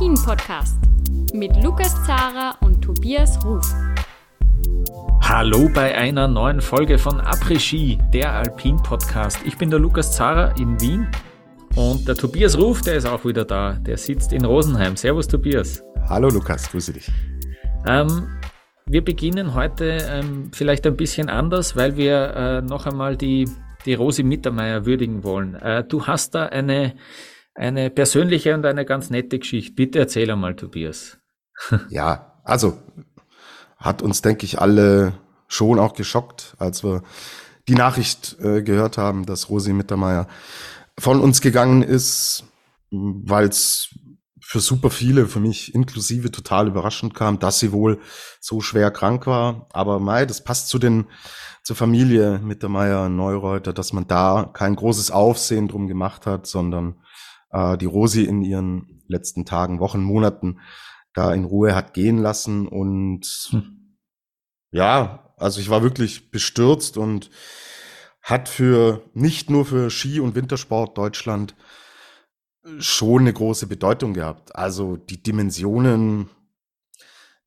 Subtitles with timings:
[0.00, 0.78] Après-Ski, der Alpin-Podcast
[1.34, 3.66] mit Lukas Zara und Tobias Ruf.
[5.20, 9.40] Hallo bei einer neuen Folge von Après-Ski, der Alpin-Podcast.
[9.44, 11.06] Ich bin der Lukas Zara in Wien
[11.76, 13.74] und der Tobias Ruf, der ist auch wieder da.
[13.74, 14.96] Der sitzt in Rosenheim.
[14.96, 15.84] Servus, Tobias.
[16.08, 17.10] Hallo, Lukas, grüße dich.
[17.86, 18.26] Ähm,
[18.86, 23.46] wir beginnen heute ähm, vielleicht ein bisschen anders, weil wir äh, noch einmal die,
[23.84, 25.56] die Rosi Mittermeier würdigen wollen.
[25.56, 26.94] Äh, du hast da eine,
[27.54, 29.72] eine persönliche und eine ganz nette Geschichte.
[29.74, 31.18] Bitte erzähl einmal, Tobias.
[31.90, 32.78] ja, also
[33.76, 35.14] hat uns, denke ich, alle
[35.48, 37.02] schon auch geschockt, als wir
[37.68, 40.28] die Nachricht äh, gehört haben, dass Rosi Mittermeier
[40.98, 42.44] von uns gegangen ist,
[42.90, 43.94] weil es
[44.50, 48.00] für super viele, für mich inklusive, total überraschend kam, dass sie wohl
[48.40, 49.68] so schwer krank war.
[49.72, 51.06] Aber Mai, das passt zu den,
[51.62, 56.96] zur Familie Mittermeier Neureuter, dass man da kein großes Aufsehen drum gemacht hat, sondern
[57.50, 60.60] äh, die Rosi in ihren letzten Tagen, Wochen, Monaten
[61.12, 63.96] da in Ruhe hat gehen lassen und hm.
[64.70, 67.30] ja, also ich war wirklich bestürzt und
[68.22, 71.56] hat für nicht nur für Ski- und Wintersport Deutschland
[72.78, 74.54] schon eine große Bedeutung gehabt.
[74.54, 76.28] Also die Dimensionen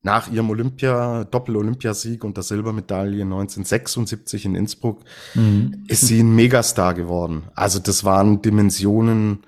[0.02, 5.02] nach ihrem Olympia, Doppel-Olympiasieg und der Silbermedaille 1976 in Innsbruck
[5.34, 5.84] mhm.
[5.88, 7.44] ist sie ein Megastar geworden.
[7.54, 9.44] Also das waren Dimensionen,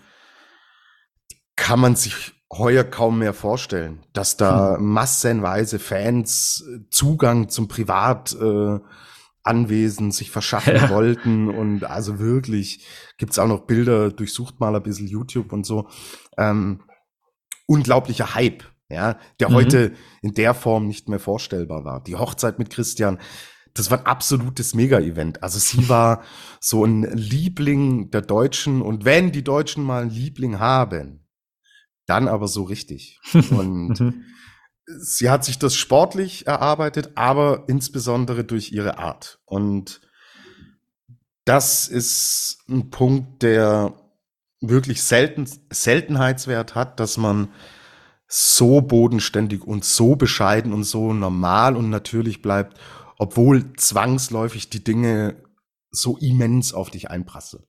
[1.56, 4.92] kann man sich heuer kaum mehr vorstellen, dass da mhm.
[4.92, 8.78] massenweise Fans Zugang zum Privat äh,
[10.10, 10.90] sich verschaffen ja.
[10.90, 12.84] wollten und also wirklich
[13.18, 15.88] gibt's auch noch Bilder, durchsucht mal ein bisschen YouTube und so.
[16.36, 16.82] Ähm,
[17.66, 19.54] unglaublicher Hype, ja, der mhm.
[19.54, 19.92] heute
[20.22, 22.02] in der Form nicht mehr vorstellbar war.
[22.02, 23.18] Die Hochzeit mit Christian,
[23.74, 25.42] das war ein absolutes Mega-Event.
[25.42, 26.22] Also sie war
[26.60, 31.25] so ein Liebling der Deutschen und wenn die Deutschen mal einen Liebling haben,
[32.06, 33.20] dann aber so richtig.
[33.50, 34.24] Und mhm
[34.86, 39.40] sie hat sich das sportlich erarbeitet, aber insbesondere durch ihre Art.
[39.44, 40.00] Und
[41.44, 43.94] das ist ein Punkt, der
[44.60, 47.48] wirklich selten, Seltenheitswert hat, dass man
[48.28, 52.78] so bodenständig und so bescheiden und so normal und natürlich bleibt,
[53.18, 55.36] obwohl zwangsläufig die Dinge
[55.90, 57.60] so immens auf dich einprassen.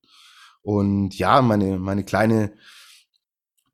[0.62, 2.52] Und ja, meine, meine kleine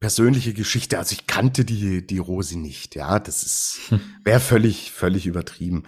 [0.04, 1.00] persönliche Geschichte.
[1.00, 2.94] Also ich kannte die, die Rosi nicht.
[2.94, 3.80] Ja, das ist,
[4.26, 5.84] wäre völlig, völlig übertrieben.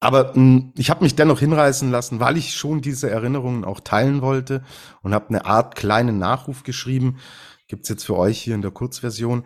[0.00, 3.78] Aber mh, hm, ich habe mich dennoch hinreißen lassen, weil ich schon diese Erinnerungen auch
[3.78, 4.64] teilen wollte
[5.02, 7.18] und habe eine Art kleinen Nachruf geschrieben.
[7.68, 9.44] Gibt's jetzt für euch hier in der Kurzversion.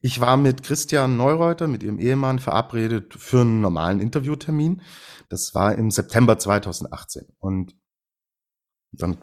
[0.00, 4.82] Ich war mit Christian Neureuter, mit ihrem Ehemann, verabredet für einen normalen Interviewtermin.
[5.28, 7.28] Das war im September 2018.
[7.38, 7.76] Und
[8.90, 9.18] dann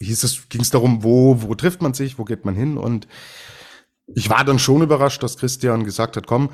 [0.00, 2.78] hieß es, ging es darum, wo, wo trifft man sich, wo geht man hin?
[2.78, 3.06] Und
[4.14, 6.50] ich war dann schon überrascht, dass Christian gesagt hat, komm,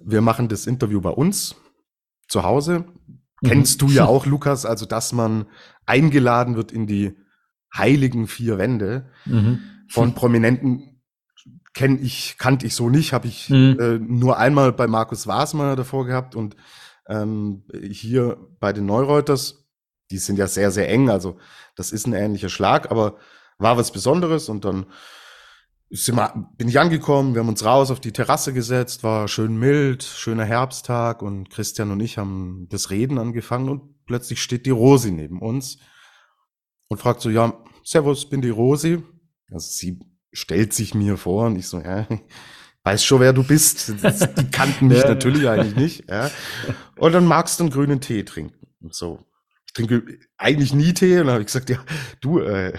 [0.00, 1.56] wir machen das Interview bei uns
[2.28, 2.84] zu Hause.
[3.40, 3.48] Mhm.
[3.48, 5.46] Kennst du ja auch, Lukas, also dass man
[5.86, 7.16] eingeladen wird in die
[7.74, 9.60] heiligen vier Wände mhm.
[9.88, 11.02] von Prominenten
[11.72, 13.76] kenne ich, kannte ich so nicht, habe ich mhm.
[13.78, 16.56] äh, nur einmal bei Markus Wasmer davor gehabt und
[17.08, 19.68] ähm, hier bei den Neureuters,
[20.10, 21.38] die sind ja sehr, sehr eng, also
[21.76, 23.18] das ist ein ähnlicher Schlag, aber
[23.58, 24.86] war was Besonderes und dann
[25.90, 30.04] wir, bin ich angekommen, wir haben uns raus auf die Terrasse gesetzt, war schön mild,
[30.04, 35.10] schöner Herbsttag und Christian und ich haben das Reden angefangen und plötzlich steht die Rosi
[35.10, 35.78] neben uns
[36.88, 39.02] und fragt so, ja, Servus, bin die Rosi.
[39.50, 39.98] Also sie
[40.32, 42.06] stellt sich mir vor und ich so, ja,
[42.84, 43.88] weiß schon, wer du bist.
[43.88, 46.08] Die kannten mich natürlich eigentlich nicht.
[46.08, 46.30] Ja.
[46.96, 48.68] Und dann magst du einen grünen Tee trinken.
[48.80, 49.24] Und so,
[49.66, 50.04] ich trinke
[50.36, 51.84] eigentlich nie Tee und dann habe ich gesagt, ja,
[52.20, 52.78] du, äh,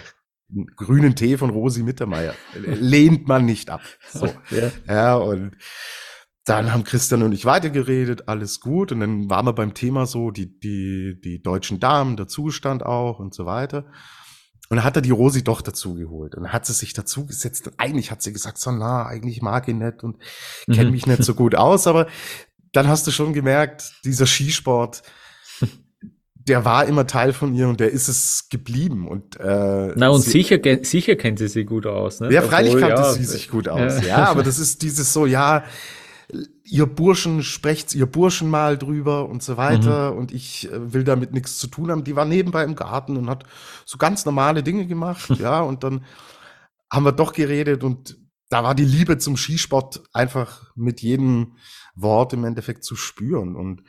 [0.75, 2.33] grünen Tee von Rosi Mittermeier.
[2.55, 3.81] Lehnt man nicht ab.
[4.11, 4.27] So.
[4.49, 4.71] Ja.
[4.87, 5.55] ja, und
[6.45, 8.91] dann haben Christian und ich weitergeredet, alles gut.
[8.91, 13.19] Und dann waren wir beim Thema so, die, die, die deutschen Damen, der Zustand auch
[13.19, 13.85] und so weiter.
[14.69, 16.35] Und dann hat er die Rosi doch dazu geholt.
[16.35, 17.67] Und dann hat sie sich dazu gesetzt.
[17.67, 20.17] Und eigentlich hat sie gesagt, so, na, eigentlich mag ich nicht und
[20.65, 20.91] kenne mhm.
[20.91, 21.87] mich nicht so gut aus.
[21.87, 22.07] Aber
[22.71, 25.03] dann hast du schon gemerkt, dieser Skisport,
[26.47, 29.07] der war immer Teil von ihr und der ist es geblieben.
[29.07, 32.19] Und, äh, Na, und sie, sicher, sicher kennt sie sich gut aus.
[32.19, 32.31] Ne?
[32.31, 34.01] Ja, freilich Obwohl, kannte ja, sie sich gut aus.
[34.01, 34.07] Ja.
[34.07, 35.63] ja, aber das ist dieses so, ja,
[36.63, 40.17] ihr Burschen sprecht ihr Burschen mal drüber und so weiter mhm.
[40.17, 42.03] und ich äh, will damit nichts zu tun haben.
[42.03, 43.43] Die war nebenbei im Garten und hat
[43.85, 46.05] so ganz normale Dinge gemacht, ja, und dann
[46.91, 48.17] haben wir doch geredet und
[48.49, 51.55] da war die Liebe zum Skisport einfach mit jedem
[51.95, 53.83] Wort im Endeffekt zu spüren und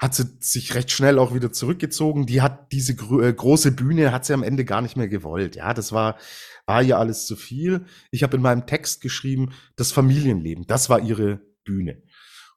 [0.00, 2.24] hat sie sich recht schnell auch wieder zurückgezogen.
[2.24, 5.56] Die hat diese äh, große Bühne, hat sie am Ende gar nicht mehr gewollt.
[5.56, 6.16] Ja, das war,
[6.64, 7.84] war ihr alles zu viel.
[8.10, 12.02] Ich habe in meinem Text geschrieben, das Familienleben, das war ihre Bühne.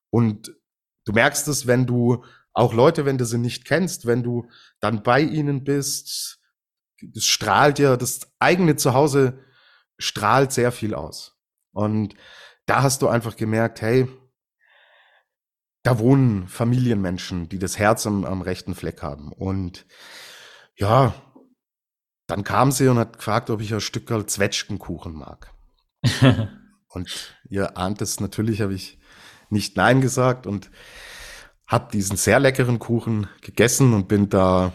[0.09, 0.55] Und
[1.03, 2.23] du merkst es, wenn du
[2.53, 4.47] auch Leute, wenn du sie nicht kennst, wenn du
[4.79, 6.39] dann bei ihnen bist,
[7.01, 9.39] das strahlt ja, das eigene Zuhause
[9.97, 11.37] strahlt sehr viel aus.
[11.73, 12.15] Und
[12.67, 14.07] da hast du einfach gemerkt, hey,
[15.83, 19.31] da wohnen Familienmenschen, die das Herz am, am rechten Fleck haben.
[19.31, 19.85] Und
[20.75, 21.13] ja,
[22.25, 25.51] dann kam sie und hat gefragt, ob ich ein Stück Zwetschgenkuchen mag.
[26.87, 28.97] und ihr ahnt es, natürlich habe ich
[29.49, 30.71] nicht Nein gesagt und
[31.67, 34.73] habe diesen sehr leckeren Kuchen gegessen und bin da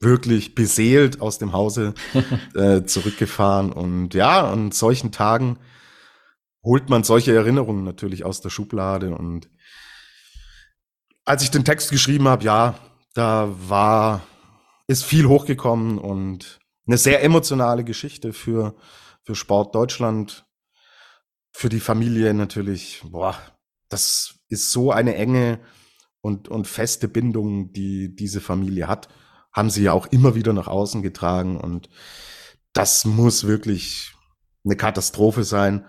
[0.00, 1.94] wirklich beseelt aus dem Hause
[2.54, 3.72] äh, zurückgefahren.
[3.72, 5.58] Und ja, an solchen Tagen
[6.62, 9.48] holt man solche Erinnerungen natürlich aus der Schublade und
[11.28, 12.78] als ich den Text geschrieben habe, ja,
[13.12, 14.22] da war,
[14.86, 18.74] ist viel hochgekommen und eine sehr emotionale Geschichte für,
[19.24, 20.46] für Sport Deutschland,
[21.52, 23.02] für die Familie natürlich.
[23.04, 23.36] Boah,
[23.90, 25.60] das ist so eine enge
[26.22, 29.08] und, und feste Bindung, die diese Familie hat.
[29.52, 31.90] Haben sie ja auch immer wieder nach außen getragen und
[32.72, 34.14] das muss wirklich
[34.64, 35.86] eine Katastrophe sein.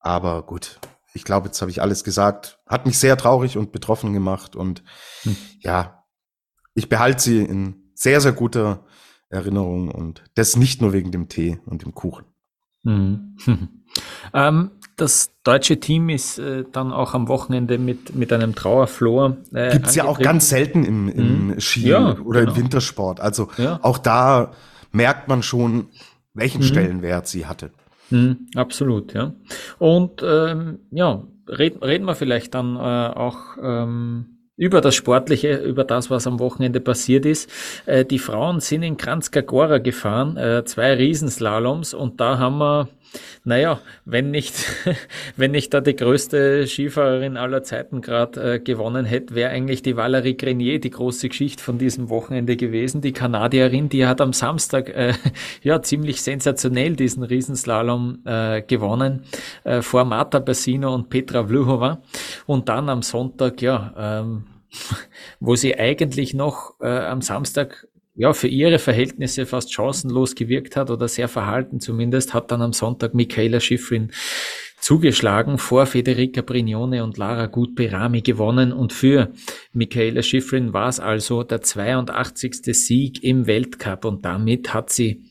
[0.00, 0.80] Aber gut,
[1.14, 2.58] ich glaube, jetzt habe ich alles gesagt.
[2.66, 4.56] Hat mich sehr traurig und betroffen gemacht.
[4.56, 4.82] Und
[5.22, 5.36] hm.
[5.60, 6.04] ja,
[6.74, 8.84] ich behalte sie in sehr, sehr guter
[9.28, 12.24] Erinnerung und das nicht nur wegen dem Tee und dem Kuchen.
[12.84, 13.36] Mhm.
[14.34, 19.36] ähm, das deutsche Team ist äh, dann auch am Wochenende mit, mit einem Trauerflor.
[19.52, 21.60] Äh, Gibt es ja auch ganz selten im, im mhm.
[21.60, 22.52] Ski ja, oder genau.
[22.52, 23.20] im Wintersport.
[23.20, 23.78] Also ja.
[23.82, 24.52] auch da
[24.90, 25.88] merkt man schon,
[26.34, 26.66] welchen mhm.
[26.66, 27.70] Stellenwert sie hatte.
[28.10, 29.34] Mhm, absolut, ja.
[29.78, 35.84] Und ähm, ja, reden, reden wir vielleicht dann äh, auch ähm, über das Sportliche, über
[35.84, 37.50] das, was am Wochenende passiert ist.
[37.86, 42.88] Äh, die Frauen sind in Kranzkagora gefahren, äh, zwei Riesenslaloms und da haben wir
[43.44, 44.54] naja, wenn nicht,
[45.36, 49.96] wenn nicht da die größte Skifahrerin aller Zeiten gerade äh, gewonnen hätte, wäre eigentlich die
[49.96, 53.00] Valerie Grenier die große Geschichte von diesem Wochenende gewesen.
[53.00, 55.14] Die Kanadierin, die hat am Samstag äh,
[55.62, 59.22] ja ziemlich sensationell diesen Riesenslalom äh, gewonnen
[59.64, 62.02] äh, vor Marta Bassino und Petra Vluhova.
[62.46, 64.44] Und dann am Sonntag, ja, ähm,
[65.40, 70.90] wo sie eigentlich noch äh, am Samstag ja, für ihre Verhältnisse fast chancenlos gewirkt hat
[70.90, 74.10] oder sehr verhalten zumindest, hat dann am Sonntag Michaela Schifrin
[74.80, 79.32] zugeschlagen, vor Federica Brignone und Lara Gutberami gewonnen und für
[79.72, 82.56] Michaela Schifrin war es also der 82.
[82.74, 85.22] Sieg im Weltcup und damit hat sie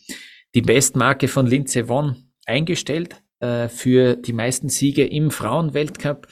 [0.56, 6.28] die Bestmarke von Linze Vonn eingestellt äh, für die meisten Siege im Frauenweltcup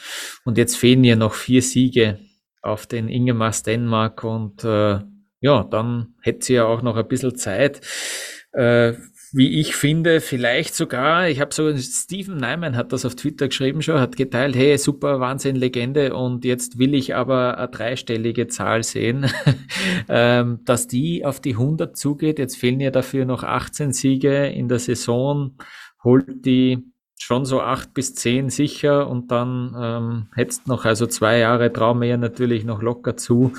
[0.45, 2.19] und jetzt fehlen ihr noch vier Siege
[2.61, 4.99] auf den Ingemar Stenmark und äh,
[5.45, 7.79] ja, dann hätte sie ja auch noch ein bisschen Zeit.
[8.51, 8.93] Äh,
[9.31, 13.83] wie ich finde, vielleicht sogar, ich habe so, Stephen Nyman hat das auf Twitter geschrieben
[13.83, 18.81] schon, hat geteilt, hey, super, Wahnsinn, Legende und jetzt will ich aber eine dreistellige Zahl
[18.81, 19.29] sehen,
[20.09, 22.39] ähm, dass die auf die 100 zugeht.
[22.39, 25.57] Jetzt fehlen ja dafür noch 18 Siege in der Saison,
[26.03, 31.37] holt die schon so acht bis zehn sicher und dann ähm, hättest noch, also zwei
[31.37, 31.71] Jahre
[32.03, 33.53] ja natürlich noch locker zu.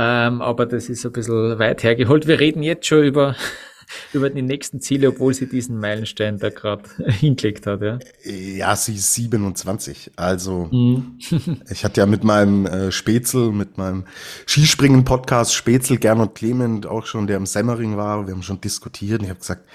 [0.00, 2.28] Ähm, aber das ist ein bisschen weit hergeholt.
[2.28, 3.34] Wir reden jetzt schon über,
[4.12, 7.82] über die nächsten Ziele, obwohl sie diesen Meilenstein da gerade hingelegt hat.
[7.82, 7.98] Ja.
[8.22, 10.12] ja, sie ist 27.
[10.14, 11.18] Also mhm.
[11.68, 14.04] ich hatte ja mit meinem äh, Spätzl, mit meinem
[14.46, 18.24] Skispringen-Podcast Spätzl, Gernot Clement auch schon, der im Semmering war.
[18.24, 19.20] Wir haben schon diskutiert.
[19.24, 19.68] Ich habe gesagt,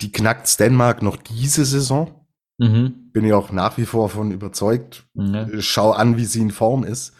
[0.00, 2.14] die knackt Dänemark noch diese Saison.
[2.58, 3.10] Mhm.
[3.12, 5.06] Bin ich auch nach wie vor von überzeugt.
[5.14, 5.60] Mhm.
[5.60, 7.14] Schau an, wie sie in Form ist.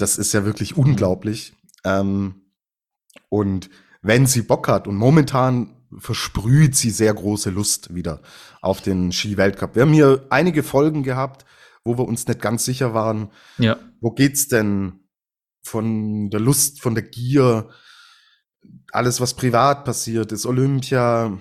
[0.00, 1.54] Das ist ja wirklich unglaublich.
[1.84, 2.42] Ähm,
[3.28, 3.70] und
[4.02, 8.22] wenn sie Bock hat und momentan versprüht sie sehr große Lust wieder
[8.60, 9.74] auf den Ski-Weltcup.
[9.74, 11.44] Wir haben hier einige Folgen gehabt,
[11.84, 13.30] wo wir uns nicht ganz sicher waren.
[13.58, 13.78] Ja.
[14.00, 15.00] Wo geht's denn
[15.62, 17.70] von der Lust, von der Gier,
[18.92, 21.40] alles, was privat passiert ist, Olympia,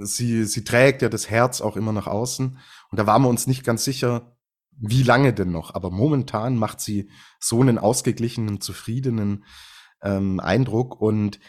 [0.00, 2.58] sie, sie trägt ja das Herz auch immer nach außen.
[2.90, 4.36] Und da waren wir uns nicht ganz sicher,
[4.80, 5.74] wie lange denn noch?
[5.74, 9.44] Aber momentan macht sie so einen ausgeglichenen, zufriedenen
[10.02, 11.40] ähm, Eindruck und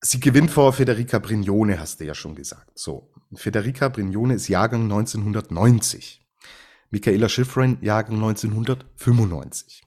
[0.00, 2.78] sie gewinnt vor Federica Brignone, hast du ja schon gesagt.
[2.78, 6.26] So, Federica Brignone ist Jahrgang 1990.
[6.90, 9.82] Michaela Schifrin Jahrgang 1995.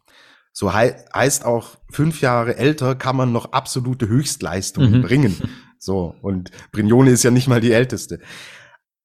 [0.54, 5.02] So hei heißt auch, fünf Jahre älter kann man noch absolute Höchstleistungen mhm.
[5.02, 5.38] bringen.
[5.80, 8.20] So, und Brignone ist ja nicht mal die älteste.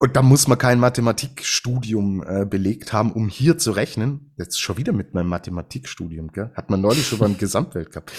[0.00, 4.32] Und da muss man kein Mathematikstudium äh, belegt haben, um hier zu rechnen.
[4.36, 6.52] Jetzt schon wieder mit meinem Mathematikstudium, gell?
[6.54, 8.12] Hat man neulich schon beim Gesamtweltcup.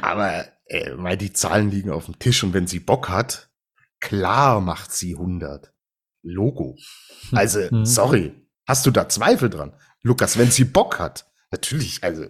[0.00, 3.50] Aber äh, weil die Zahlen liegen auf dem Tisch und wenn sie Bock hat,
[4.00, 5.72] klar macht sie 100.
[6.22, 6.76] Logo.
[7.32, 7.84] Also, mhm.
[7.84, 8.32] sorry.
[8.66, 9.74] Hast du da Zweifel dran?
[10.02, 11.30] Lukas, wenn sie Bock hat.
[11.52, 12.26] Natürlich, also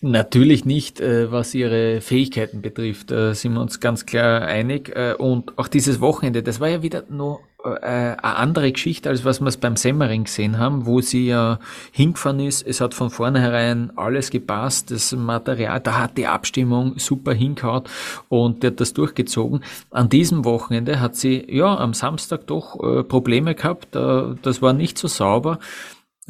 [0.00, 4.94] Natürlich nicht, äh, was ihre Fähigkeiten betrifft, da sind wir uns ganz klar einig.
[4.94, 9.24] Äh, und auch dieses Wochenende, das war ja wieder nur äh, eine andere Geschichte, als
[9.24, 11.58] was wir es beim Semmering gesehen haben, wo sie ja
[11.90, 12.64] hingefahren ist.
[12.64, 17.90] Es hat von vornherein alles gepasst, das Material, da hat die Abstimmung super hingehaut
[18.28, 19.64] und der hat das durchgezogen.
[19.90, 22.78] An diesem Wochenende hat sie ja am Samstag doch
[23.08, 25.58] Probleme gehabt, das war nicht so sauber.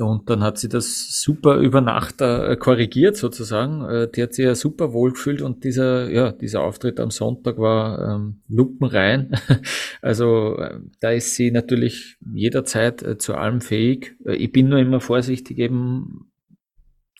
[0.00, 3.84] Und dann hat sie das super über Nacht äh, korrigiert sozusagen.
[3.84, 7.58] Äh, die hat sich ja super wohl gefühlt und dieser, ja, dieser Auftritt am Sonntag
[7.58, 9.32] war ähm, lupenrein.
[10.02, 14.16] also äh, da ist sie natürlich jederzeit äh, zu allem fähig.
[14.24, 16.30] Äh, ich bin nur immer vorsichtig eben,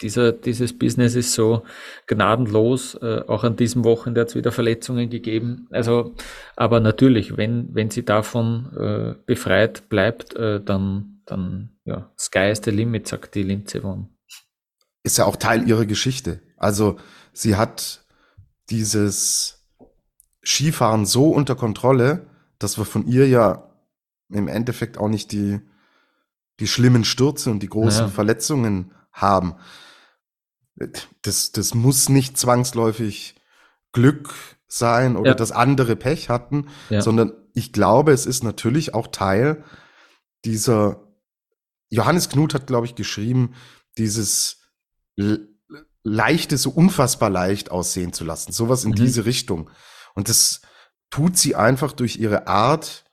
[0.01, 1.65] dieser, dieses Business ist so
[2.07, 2.95] gnadenlos.
[3.03, 5.67] Äh, auch an diesem Wochenende hat es wieder Verletzungen gegeben.
[5.71, 6.15] Also,
[6.55, 13.09] aber natürlich, wenn, wenn sie davon befreit bleibt, dann dann, ja, Sky is the limit,
[13.09, 14.09] sagt die Linze Won.
[15.03, 16.43] Ist ja auch Teil ihrer Geschichte.
[16.57, 16.99] Also,
[17.33, 18.05] sie hat
[18.71, 19.67] dieses
[20.45, 22.27] Skifahren so unter Kontrolle,
[22.59, 23.71] dass wir von ihr ja
[24.31, 25.61] im Endeffekt auch nicht die,
[26.61, 28.09] die schlimmen Stürze und die großen ja.
[28.09, 29.55] Verletzungen haben.
[31.23, 33.35] Das, das muss nicht zwangsläufig
[33.93, 34.35] Glück
[34.69, 35.35] sein oder ja.
[35.35, 37.01] dass andere Pech hatten, ja.
[37.01, 39.65] sondern ich glaube, es ist natürlich auch Teil
[40.45, 41.08] dieser
[41.91, 43.55] Johannes Knut hat, glaube ich, geschrieben,
[43.97, 44.59] dieses
[46.03, 48.53] leichte, so unfassbar leicht aussehen zu lassen.
[48.53, 48.97] Sowas in mhm.
[48.97, 49.71] diese Richtung.
[50.15, 50.63] Und das
[51.11, 53.05] tut sie einfach durch ihre Art,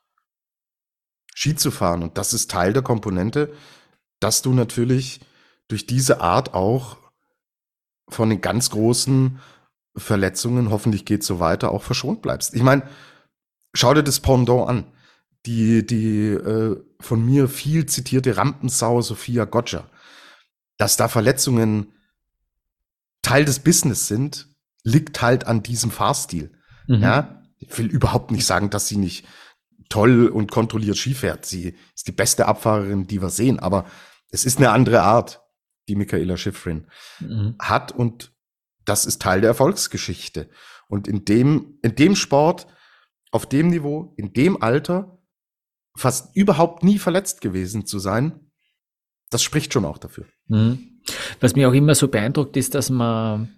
[1.34, 2.04] Ski zu fahren.
[2.04, 3.54] Und das ist Teil der Komponente,
[4.20, 5.20] dass du natürlich
[5.68, 6.98] durch diese Art auch
[8.08, 9.40] von den ganz großen
[9.98, 12.54] Verletzungen, hoffentlich geht es so weiter, auch verschont bleibst.
[12.54, 12.88] Ich meine,
[13.74, 14.92] schau dir das Pendant an
[15.46, 19.90] die, die äh, von mir viel zitierte Rampensau Sophia Gotcha,
[20.78, 21.94] dass da Verletzungen
[23.22, 24.48] Teil des Business sind,
[24.84, 26.52] liegt halt an diesem Fahrstil.
[26.88, 27.02] Mhm.
[27.02, 29.26] Ja, ich will überhaupt nicht sagen, dass sie nicht
[29.90, 31.46] toll und kontrolliert Ski fährt.
[31.46, 33.86] Sie ist die beste Abfahrerin, die wir sehen, aber
[34.30, 35.42] es ist eine andere Art,
[35.88, 36.88] die Michaela Schifrin
[37.20, 37.56] mhm.
[37.60, 38.34] hat und
[38.86, 40.50] das ist Teil der Erfolgsgeschichte.
[40.88, 42.68] Und in dem, in dem Sport,
[43.32, 45.15] auf dem Niveau, in dem Alter,
[45.96, 48.40] fast überhaupt nie verletzt gewesen zu sein,
[49.30, 50.26] das spricht schon auch dafür.
[50.48, 51.02] Mhm.
[51.40, 53.54] Was mir auch immer so beeindruckt ist, dass man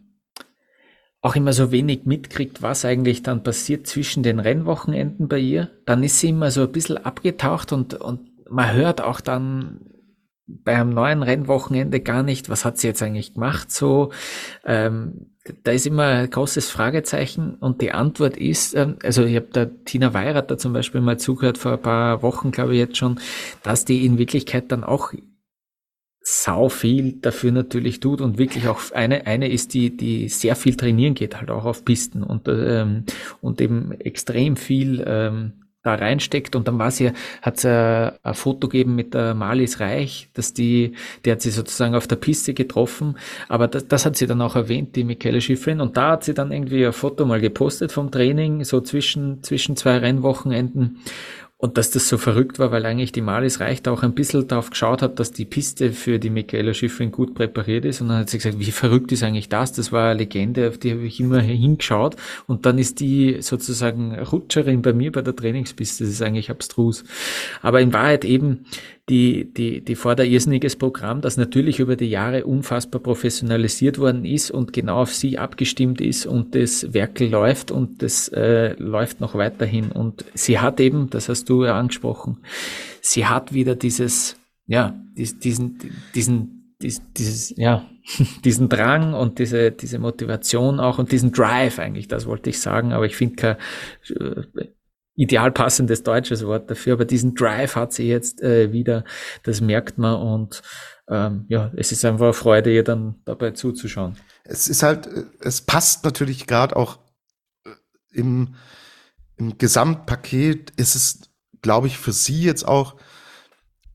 [1.21, 5.71] auch immer so wenig mitkriegt, was eigentlich dann passiert zwischen den Rennwochenenden bei ihr.
[5.85, 9.96] Dann ist sie immer so ein bisschen abgetaucht und, und man hört auch dann
[10.47, 14.11] bei einem neuen Rennwochenende gar nicht, was hat sie jetzt eigentlich gemacht so.
[14.65, 15.31] Ähm,
[15.63, 19.65] da ist immer ein großes Fragezeichen und die Antwort ist, ähm, also ich habe da
[19.65, 23.19] Tina Weirath da zum Beispiel mal zugehört vor ein paar Wochen, glaube ich jetzt schon,
[23.63, 25.13] dass die in Wirklichkeit dann auch
[26.21, 30.75] sau viel dafür natürlich tut und wirklich auch eine eine ist die die sehr viel
[30.75, 33.05] trainieren geht halt auch auf Pisten und ähm,
[33.39, 36.55] und eben extrem viel ähm, da reinsteckt.
[36.55, 40.93] Und dann war sie, hat sie ein Foto gegeben mit der Malis Reich, dass die,
[41.25, 43.17] die hat sie sozusagen auf der Piste getroffen,
[43.47, 46.33] aber das, das hat sie dann auch erwähnt, die Michaela Schiffrin und da hat sie
[46.33, 50.99] dann irgendwie ein Foto mal gepostet vom Training, so zwischen, zwischen zwei Rennwochenenden
[51.59, 54.69] und dass das so verrückt war, weil eigentlich die Malis Reicht auch ein bisschen darauf
[54.69, 57.99] geschaut hat, dass die Piste für die Michaela Schiffrin gut präpariert ist.
[57.99, 59.71] Und dann hat sie gesagt, wie verrückt ist eigentlich das?
[59.71, 62.15] Das war eine Legende, auf die habe ich immer hingeschaut.
[62.45, 66.03] Und dann ist die sozusagen Rutscherin bei mir bei der Trainingspiste.
[66.03, 67.03] Das ist eigentlich abstrus.
[67.63, 68.65] Aber in Wahrheit eben
[69.09, 74.51] die, die, die fordert irrsinniges Programm, das natürlich über die Jahre unfassbar professionalisiert worden ist
[74.51, 79.35] und genau auf sie abgestimmt ist und das Werkel läuft und das äh, läuft noch
[79.35, 79.93] weiterhin.
[79.93, 82.39] Und sie hat eben, das hast du ja angesprochen,
[83.01, 84.35] sie hat wieder dieses,
[84.65, 85.79] ja, diesen,
[86.13, 87.85] diesen, diesen, dieses, ja,
[88.43, 92.91] diesen Drang und diese, diese Motivation auch und diesen Drive eigentlich, das wollte ich sagen,
[92.91, 93.55] aber ich finde kein
[94.19, 94.67] äh,
[95.17, 99.03] ideal passendes deutsches Wort dafür, aber diesen Drive hat sie jetzt äh, wieder,
[99.43, 100.61] das merkt man und
[101.09, 104.15] ähm, ja, es ist einfach eine Freude, ihr dann dabei zuzuschauen.
[104.43, 106.99] Es ist halt, äh, es passt natürlich gerade auch
[107.65, 107.71] äh,
[108.11, 108.55] im,
[109.37, 111.21] im Gesamtpaket ist es,
[111.61, 112.95] glaube ich, für sie jetzt auch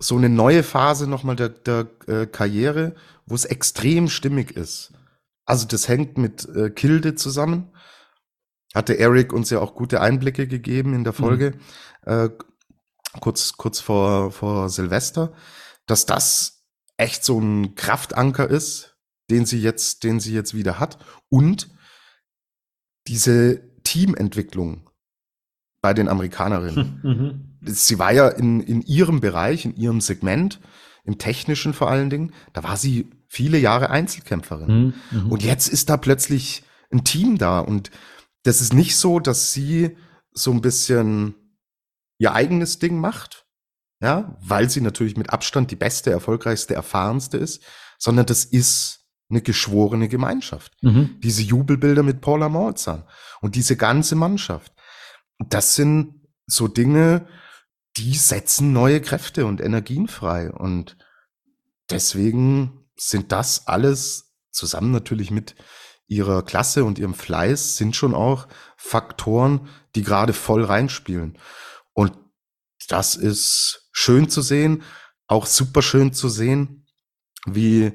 [0.00, 2.94] so eine neue Phase nochmal der, der äh, Karriere,
[3.26, 4.92] wo es extrem stimmig ist.
[5.44, 7.71] Also das hängt mit äh, Kilde zusammen,
[8.74, 11.54] hatte Eric uns ja auch gute Einblicke gegeben in der Folge.
[12.04, 12.12] Mhm.
[12.12, 12.28] Äh,
[13.20, 15.32] kurz, kurz vor, vor Silvester,
[15.86, 16.64] dass das
[16.96, 18.96] echt so ein Kraftanker ist,
[19.30, 20.98] den sie jetzt, den sie jetzt wieder hat.
[21.28, 21.70] Und
[23.06, 24.88] diese Teamentwicklung
[25.80, 27.00] bei den Amerikanerinnen.
[27.02, 27.48] Mhm.
[27.64, 30.60] Sie war ja in, in ihrem Bereich, in ihrem Segment,
[31.04, 34.68] im technischen vor allen Dingen, da war sie viele Jahre Einzelkämpferin.
[34.68, 34.94] Mhm.
[35.10, 35.32] mhm.
[35.32, 37.60] Und jetzt ist da plötzlich ein Team da.
[37.60, 37.90] Und
[38.42, 39.96] das ist nicht so, dass sie
[40.32, 41.34] so ein bisschen
[42.18, 43.46] ihr eigenes Ding macht,
[44.00, 47.62] ja, weil sie natürlich mit Abstand die beste, erfolgreichste, erfahrenste ist,
[47.98, 50.76] sondern das ist eine geschworene Gemeinschaft.
[50.82, 51.20] Mhm.
[51.22, 53.04] Diese Jubelbilder mit Paula Molzahn
[53.40, 54.72] und diese ganze Mannschaft.
[55.38, 57.26] Das sind so Dinge,
[57.96, 60.50] die setzen neue Kräfte und Energien frei.
[60.50, 60.96] Und
[61.90, 65.54] deswegen sind das alles zusammen natürlich mit
[66.06, 71.38] ihrer Klasse und ihrem Fleiß sind schon auch Faktoren, die gerade voll reinspielen.
[71.92, 72.12] Und
[72.88, 74.82] das ist schön zu sehen,
[75.26, 76.86] auch super schön zu sehen,
[77.46, 77.92] wie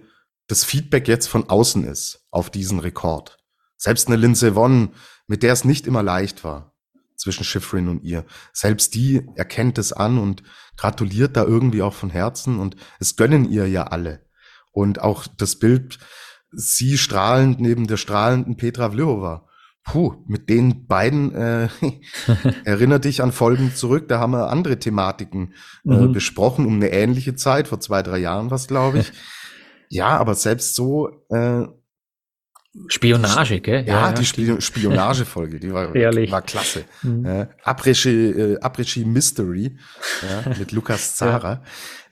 [0.47, 3.37] das Feedback jetzt von außen ist auf diesen Rekord.
[3.77, 4.93] Selbst eine Lindsay Vonn,
[5.27, 6.73] mit der es nicht immer leicht war
[7.15, 10.43] zwischen Schifrin und ihr, selbst die erkennt es an und
[10.77, 14.25] gratuliert da irgendwie auch von Herzen und es gönnen ihr ja alle.
[14.71, 15.97] Und auch das Bild,
[16.51, 19.47] sie strahlend neben der strahlenden Petra Vlhova.
[19.83, 21.69] Puh, mit den beiden äh,
[22.65, 24.09] erinnert dich an Folgen zurück.
[24.09, 25.53] Da haben wir andere Thematiken
[25.85, 26.11] äh, mhm.
[26.11, 29.11] besprochen um eine ähnliche Zeit vor zwei drei Jahren was glaube ich.
[29.89, 31.65] Ja, aber selbst so äh,
[32.87, 33.85] Spionage, gell?
[33.87, 36.85] Ja, ja, die Sp Spionagefolge, die war, war klasse.
[37.01, 37.25] Mhm.
[37.25, 39.77] Äh, Après-Ski Mystery
[40.21, 41.63] ja, mit Lukas Zara.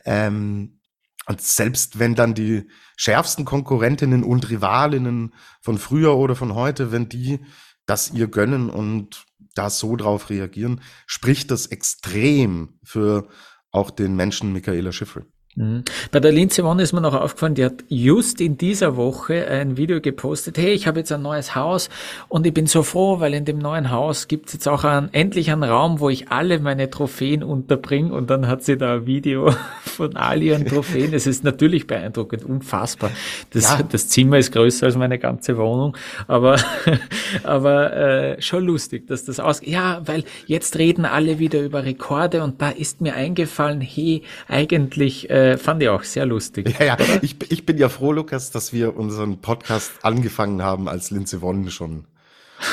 [0.06, 0.28] Ja.
[0.28, 0.80] Ähm,
[1.28, 7.10] und selbst wenn dann die schärfsten Konkurrentinnen und Rivalinnen von früher oder von heute, wenn
[7.10, 7.40] die
[7.86, 13.30] das ihr gönnen und da so drauf reagieren, spricht das extrem für
[13.72, 15.26] auch den Menschen Michaela Schiffel.
[15.56, 15.86] Mhm.
[16.12, 19.78] Bei der Lindsay Vonn ist mir noch aufgefallen, die hat just in dieser Woche ein
[19.78, 21.90] Video gepostet, hey, ich habe jetzt ein neues Haus
[22.28, 25.14] und ich bin so froh, weil in dem neuen Haus gibt es jetzt auch ein,
[25.14, 29.06] endlich einen Raum, wo ich alle meine Trophäen unterbringe und dann hat sie da ein
[29.06, 31.14] Video von all ihren Trophäen.
[31.14, 33.12] Es ist natürlich beeindruckend, unfassbar.
[33.52, 33.80] Das, ja.
[33.90, 35.96] das Zimmer ist größer als meine ganze Wohnung,
[36.28, 36.58] aber,
[37.44, 39.62] aber äh, schon lustig, dass das aus...
[39.64, 45.30] Ja, weil jetzt reden alle wieder über Rekorde und da ist mir eingefallen, hey, eigentlich...
[45.30, 46.76] Äh, äh, fand ich auch sehr lustig.
[46.80, 46.98] Ja, ja.
[47.22, 51.70] Ich, ich bin ja froh, Lukas, dass wir unseren Podcast angefangen haben, als Lindsay Vonn
[51.70, 52.06] schon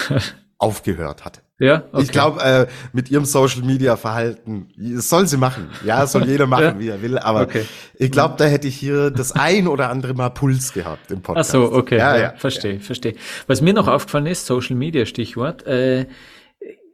[0.58, 1.42] aufgehört hat.
[1.58, 2.02] Ja, okay.
[2.02, 5.68] Ich glaube, äh, mit ihrem Social Media Verhalten, soll sie machen.
[5.84, 6.78] Ja, soll jeder machen, ja.
[6.80, 7.18] wie er will.
[7.18, 7.66] Aber okay.
[7.94, 11.50] ich glaube, da hätte ich hier das ein oder andere Mal Puls gehabt im Podcast.
[11.50, 11.98] Ach so, okay.
[11.98, 12.80] Ja, ja, verstehe, ja.
[12.80, 13.14] verstehe.
[13.46, 16.06] Was mir noch aufgefallen ist, Social Media Stichwort, äh,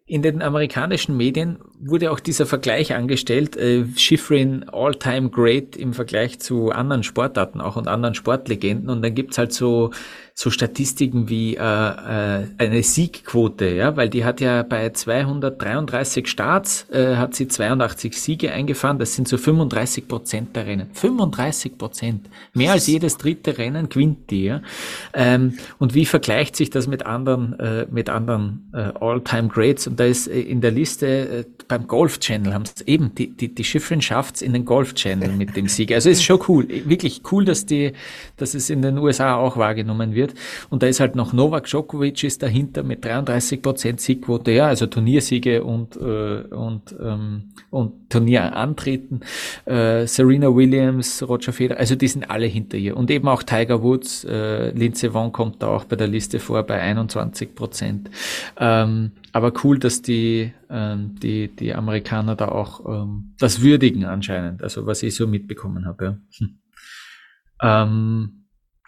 [0.09, 6.41] in den amerikanischen Medien wurde auch dieser Vergleich angestellt, äh, Schifrin All-Time Great im Vergleich
[6.41, 8.89] zu anderen Sportarten auch und anderen Sportlegenden.
[8.89, 9.91] Und dann gibt's halt so
[10.41, 16.87] so Statistiken wie äh, äh, eine Siegquote, ja, weil die hat ja bei 233 Starts
[16.93, 19.01] äh, hat sie 82 Siege eingefahren.
[19.01, 20.91] Das sind so 35 Prozent der Rennen.
[20.93, 24.45] 35 Prozent, mehr als jedes dritte Rennen gewinnt die.
[24.45, 24.63] Ja?
[25.13, 29.89] Ähm, und wie vergleicht sich das mit anderen äh, mit anderen äh, All-Time Greats?
[29.89, 33.37] Und da ist äh, in der Liste äh, beim Golf Channel haben es eben die
[33.37, 35.91] die die Schiffrin schafft's in den Golf Channel mit dem Sieg.
[35.91, 37.93] Also ist schon cool, wirklich cool, dass die
[38.37, 40.39] dass es in den USA auch wahrgenommen wird wird.
[40.71, 44.87] Und da ist halt noch Novak Djokovic ist dahinter mit 33 Prozent Siegquote, ja, also
[44.87, 49.21] Turniersiege und, äh, und, ähm, und Turnier antreten.
[49.65, 52.97] Äh, Serena Williams, Roger Federer, also die sind alle hinter ihr.
[52.97, 56.63] Und eben auch Tiger Woods, äh, Lindsey Vonn kommt da auch bei der Liste vor
[56.63, 58.11] bei 21 Prozent.
[58.59, 64.63] Ähm, aber cool, dass die, ähm, die, die Amerikaner da auch ähm, das würdigen anscheinend,
[64.63, 66.05] also was ich so mitbekommen habe.
[66.05, 66.19] Ja.
[66.39, 66.59] Hm.
[67.61, 68.38] Ähm,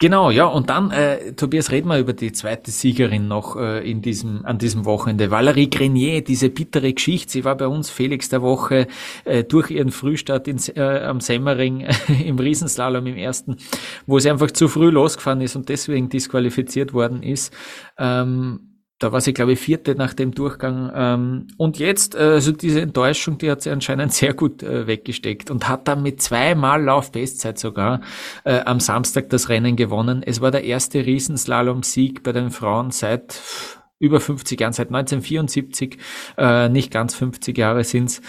[0.02, 4.00] Genau, ja, und dann, äh, Tobias, reden wir über die zweite Siegerin noch äh, in
[4.00, 5.30] diesem, an diesem Wochenende.
[5.30, 8.86] Valerie Grenier, diese bittere Geschichte, sie war bei uns Felix der Woche
[9.26, 11.86] äh, durch ihren Frühstart ins, äh, am Semmering
[12.24, 13.58] im Riesenslalom im ersten,
[14.06, 17.52] wo sie einfach zu früh losgefahren ist und deswegen disqualifiziert worden ist.
[17.98, 18.69] Ähm,
[19.00, 20.92] da war sie, glaube ich, vierte nach dem Durchgang.
[20.94, 25.50] Ähm, und jetzt, äh, also diese Enttäuschung, die hat sie anscheinend sehr gut äh, weggesteckt
[25.50, 28.02] und hat dann mit zweimal Laufbestzeit sogar
[28.44, 30.22] äh, am Samstag das Rennen gewonnen.
[30.22, 33.40] Es war der erste Riesenslalom-Sieg bei den Frauen seit
[33.98, 35.98] über 50 Jahren, seit 1974,
[36.36, 38.20] äh, nicht ganz 50 Jahre sind's.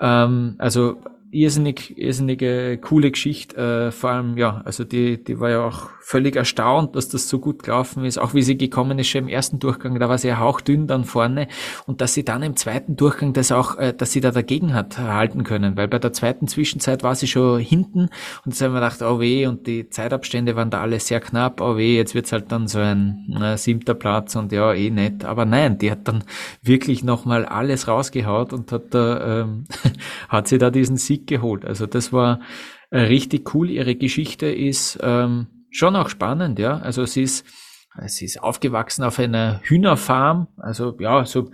[0.00, 3.56] Ähm, also irrsinnig, irrsinnige, coole Geschichte.
[3.56, 7.38] Äh, vor allem, ja, also die, die war ja auch völlig erstaunt, dass das so
[7.38, 8.18] gut gelaufen ist.
[8.18, 11.04] Auch wie sie gekommen ist, schon im ersten Durchgang, da war sie ja hauchdünn dann
[11.04, 11.46] vorne.
[11.86, 14.98] Und dass sie dann im zweiten Durchgang das auch, äh, dass sie da dagegen hat
[14.98, 15.76] halten können.
[15.76, 18.08] Weil bei der zweiten Zwischenzeit war sie schon hinten.
[18.44, 21.60] Und jetzt haben wir gedacht, oh weh, und die Zeitabstände waren da alle sehr knapp.
[21.60, 25.24] Oh weh, jetzt wird's halt dann so ein äh, siebter Platz und ja, eh nett.
[25.24, 26.24] Aber nein, die hat dann
[26.62, 29.64] wirklich nochmal alles rausgehaut und hat da, ähm,
[30.28, 31.64] hat sie da diesen Sieg geholt.
[31.64, 32.40] Also das war
[32.90, 33.70] äh, richtig cool.
[33.70, 36.78] Ihre Geschichte ist ähm, schon auch spannend, ja.
[36.78, 37.46] Also sie ist,
[38.06, 41.50] sie ist aufgewachsen auf einer Hühnerfarm, also ja, so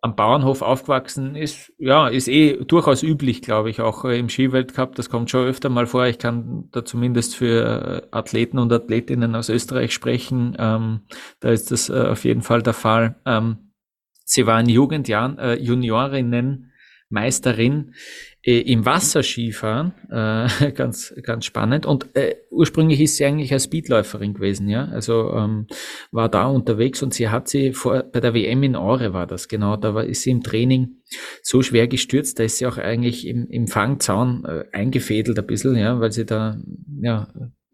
[0.00, 4.94] am Bauernhof aufgewachsen ist, ja, ist eh durchaus üblich, glaube ich, auch im Skiweltcup.
[4.94, 6.06] Das kommt schon öfter mal vor.
[6.06, 10.56] Ich kann da zumindest für Athleten und Athletinnen aus Österreich sprechen.
[10.58, 11.00] Ähm,
[11.40, 13.16] da ist das äh, auf jeden Fall der Fall.
[13.26, 13.72] Ähm,
[14.24, 16.72] sie war in Jugendjahren äh, Juniorinnen
[17.10, 17.94] Meisterin
[18.42, 21.86] äh, im Wasserskifahren, äh, ganz, ganz spannend.
[21.86, 24.86] Und äh, ursprünglich ist sie eigentlich als Speedläuferin gewesen, ja.
[24.86, 25.66] Also ähm,
[26.12, 29.48] war da unterwegs und sie hat sie vor, bei der WM in Aure war das,
[29.48, 30.96] genau, da war, ist sie im Training
[31.42, 35.76] so schwer gestürzt, da ist sie auch eigentlich im, im Fangzaun äh, eingefädelt ein bisschen,
[35.76, 36.58] ja, weil sie da
[37.00, 37.28] ja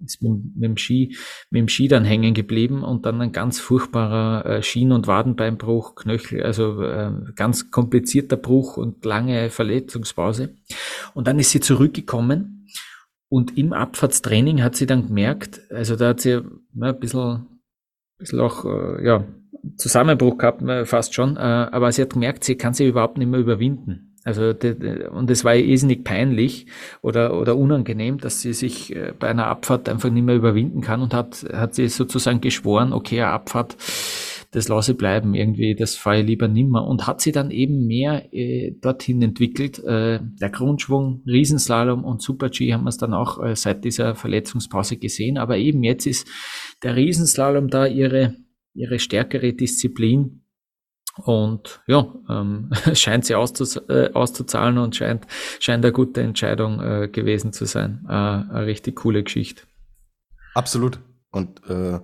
[0.05, 1.17] ist mit, mit, dem Ski,
[1.51, 5.95] mit dem Ski dann hängen geblieben und dann ein ganz furchtbarer äh, Schien- und Wadenbeinbruch,
[5.95, 10.55] Knöchel, also äh, ganz komplizierter Bruch und lange Verletzungspause.
[11.15, 12.69] Und dann ist sie zurückgekommen
[13.29, 16.43] und im Abfahrtstraining hat sie dann gemerkt, also da hat sie ja,
[16.81, 17.47] ein bisschen,
[18.19, 19.25] bisschen auch, äh, ja,
[19.77, 23.29] Zusammenbruch gehabt, äh, fast schon, äh, aber sie hat gemerkt, sie kann sie überhaupt nicht
[23.29, 24.14] mehr überwinden.
[24.25, 24.55] Also
[25.11, 26.67] und es war irrsinnig peinlich
[27.03, 31.03] oder oder unangenehm, dass sie sich äh, bei einer Abfahrt einfach nicht mehr überwinden kann
[31.03, 33.77] und hat hat sie sozusagen geschworen, okay, eine Abfahrt,
[34.51, 38.33] das lasse bleiben irgendwie, das fahre ich lieber nimmer und hat sie dann eben mehr
[38.33, 39.79] äh, dorthin entwickelt.
[39.85, 44.15] Äh, der Grundschwung, Riesenslalom und Super G haben wir es dann auch äh, seit dieser
[44.15, 46.27] Verletzungspause gesehen, aber eben jetzt ist
[46.83, 48.37] der Riesenslalom da ihre
[48.73, 50.44] ihre stärkere Disziplin
[51.17, 55.27] und ja, ähm, scheint sie auszus äh, auszuzahlen und scheint,
[55.61, 58.05] scheint eine gute Entscheidung äh, gewesen zu sein.
[58.09, 59.63] Äh, eine richtig coole Geschichte.
[60.55, 60.99] Absolut.
[61.31, 62.01] Und äh,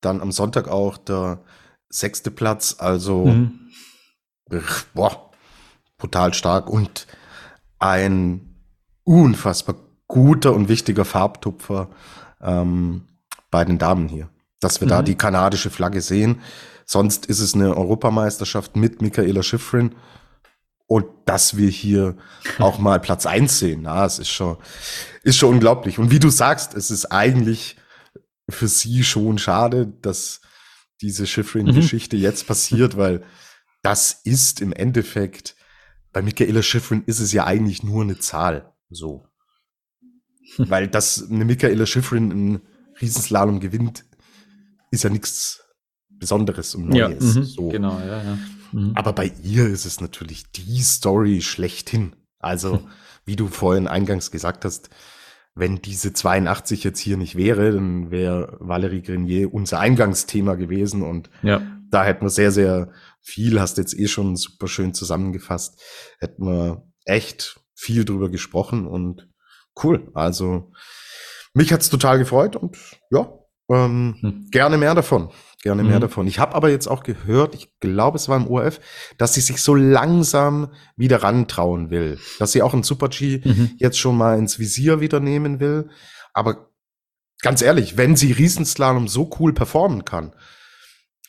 [0.00, 1.42] dann am Sonntag auch der
[1.88, 3.70] sechste Platz, also mhm.
[4.94, 5.30] boah,
[5.96, 7.06] brutal stark und
[7.78, 8.56] ein
[9.04, 11.88] unfassbar guter und wichtiger Farbtupfer
[12.40, 13.02] ähm,
[13.50, 14.28] bei den Damen hier.
[14.60, 14.90] Dass wir mhm.
[14.90, 16.40] da die kanadische Flagge sehen.
[16.86, 19.94] Sonst ist es eine Europameisterschaft mit Michaela Schifrin.
[20.86, 22.16] Und dass wir hier
[22.58, 24.58] auch mal Platz eins sehen, na, es ist schon,
[25.22, 25.98] ist schon unglaublich.
[25.98, 27.76] Und wie du sagst, es ist eigentlich
[28.48, 30.42] für sie schon schade, dass
[31.00, 32.22] diese Schifrin-Geschichte mhm.
[32.22, 33.24] jetzt passiert, weil
[33.82, 35.56] das ist im Endeffekt,
[36.12, 39.26] bei Michaela Schifrin ist es ja eigentlich nur eine Zahl, so.
[40.58, 42.62] weil dass eine Michaela Schifrin einen
[43.00, 44.04] Riesenslalom gewinnt,
[44.90, 45.63] ist ja nichts
[46.24, 47.34] Besonderes und Neues.
[47.34, 47.68] Ja, mh, so.
[47.68, 48.38] Genau, ja, ja.
[48.72, 48.92] Mhm.
[48.94, 52.16] Aber bei ihr ist es natürlich die Story schlechthin.
[52.38, 52.80] Also,
[53.26, 54.88] wie du vorhin eingangs gesagt hast,
[55.54, 61.28] wenn diese 82 jetzt hier nicht wäre, dann wäre Valérie Grenier unser Eingangsthema gewesen und
[61.42, 61.60] ja.
[61.90, 65.78] da hätten wir sehr, sehr viel, hast jetzt eh schon super schön zusammengefasst,
[66.20, 69.28] hätten wir echt viel drüber gesprochen und
[69.84, 70.10] cool.
[70.14, 70.72] Also
[71.52, 72.78] mich hat's total gefreut und
[73.10, 73.30] ja,
[73.68, 74.48] ähm, hm.
[74.50, 75.30] gerne mehr davon
[75.64, 76.02] gerne mehr mhm.
[76.02, 76.26] davon.
[76.26, 78.80] Ich habe aber jetzt auch gehört, ich glaube, es war im ORF,
[79.16, 82.18] dass sie sich so langsam wieder rantrauen will.
[82.38, 83.70] Dass sie auch ein Super-G mhm.
[83.78, 85.88] jetzt schon mal ins Visier wieder nehmen will.
[86.34, 86.68] Aber
[87.40, 90.34] ganz ehrlich, wenn sie Riesenslalom so cool performen kann,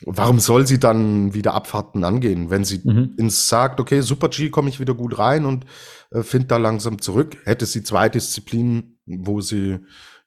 [0.02, 2.50] warum soll sie dann wieder Abfahrten angehen?
[2.50, 3.16] Wenn sie mhm.
[3.18, 5.66] ins sagt, okay, Super-G komme ich wieder gut rein und
[6.12, 9.80] äh, finde da langsam zurück, hätte sie zwei Disziplinen, wo sie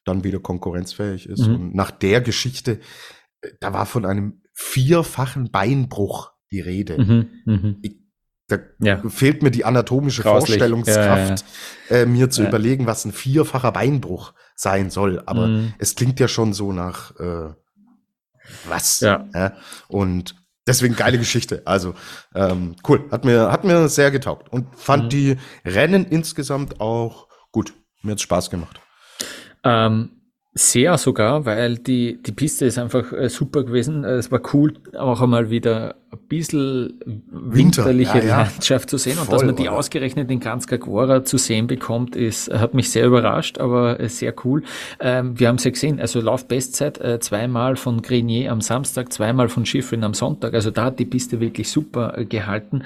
[0.06, 1.46] dann wieder konkurrenzfähig ist.
[1.46, 1.54] Mhm.
[1.54, 2.80] Und nach der Geschichte
[3.60, 6.98] da war von einem vierfachen Beinbruch die Rede.
[6.98, 7.74] Mhm, mh.
[7.82, 7.96] ich,
[8.48, 9.02] da ja.
[9.08, 10.58] fehlt mir die anatomische Grauslich.
[10.58, 11.44] Vorstellungskraft,
[11.90, 15.22] ja, ja, äh, mir zu überlegen, was ein vierfacher Beinbruch sein soll.
[15.26, 15.74] Aber mhm.
[15.78, 17.54] es klingt ja schon so nach äh,
[18.66, 19.04] was.
[19.88, 20.34] Und
[20.66, 21.62] deswegen geile Geschichte.
[21.66, 21.94] Also
[22.34, 25.08] ähm, cool, hat mir hat mir sehr getaugt und fand mhm.
[25.10, 27.74] die Rennen insgesamt auch gut.
[28.02, 28.80] Mir hat Spaß gemacht.
[29.64, 30.17] Ähm,
[30.54, 34.04] sehr sogar, weil die, die Piste ist einfach äh, super gewesen.
[34.04, 38.42] Es war cool, auch einmal wieder ein bisschen winterliche Winter, ja, ja.
[38.44, 39.72] Landschaft zu sehen Voll, und dass man die oder?
[39.72, 44.62] ausgerechnet in Kranzkagora zu sehen bekommt, ist, hat mich sehr überrascht, aber sehr cool.
[45.00, 49.50] Ähm, wir haben es ja gesehen, also Laufbestzeit äh, zweimal von Grenier am Samstag, zweimal
[49.50, 52.84] von Schifrin am Sonntag, also da hat die Piste wirklich super äh, gehalten.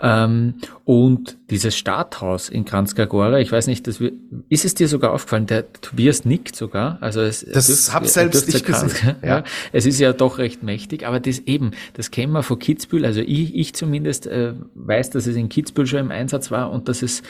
[0.00, 0.54] Ähm,
[0.84, 4.12] und dieses Starthaus in Kranzkagora, ich weiß nicht, das wir,
[4.48, 8.48] ist es dir sogar aufgefallen, der Tobias nickt sogar, also es, das dürft, hab selbst
[8.48, 8.82] ich gesehen.
[9.22, 9.38] Ja.
[9.38, 9.44] ja.
[9.72, 13.20] es ist ja doch recht mächtig, aber das eben, das kennen wir von Kitzbühel, also
[13.20, 17.02] ich, ich zumindest äh, weiß, dass es in Kitzbühel schon im Einsatz war und dass
[17.02, 17.22] es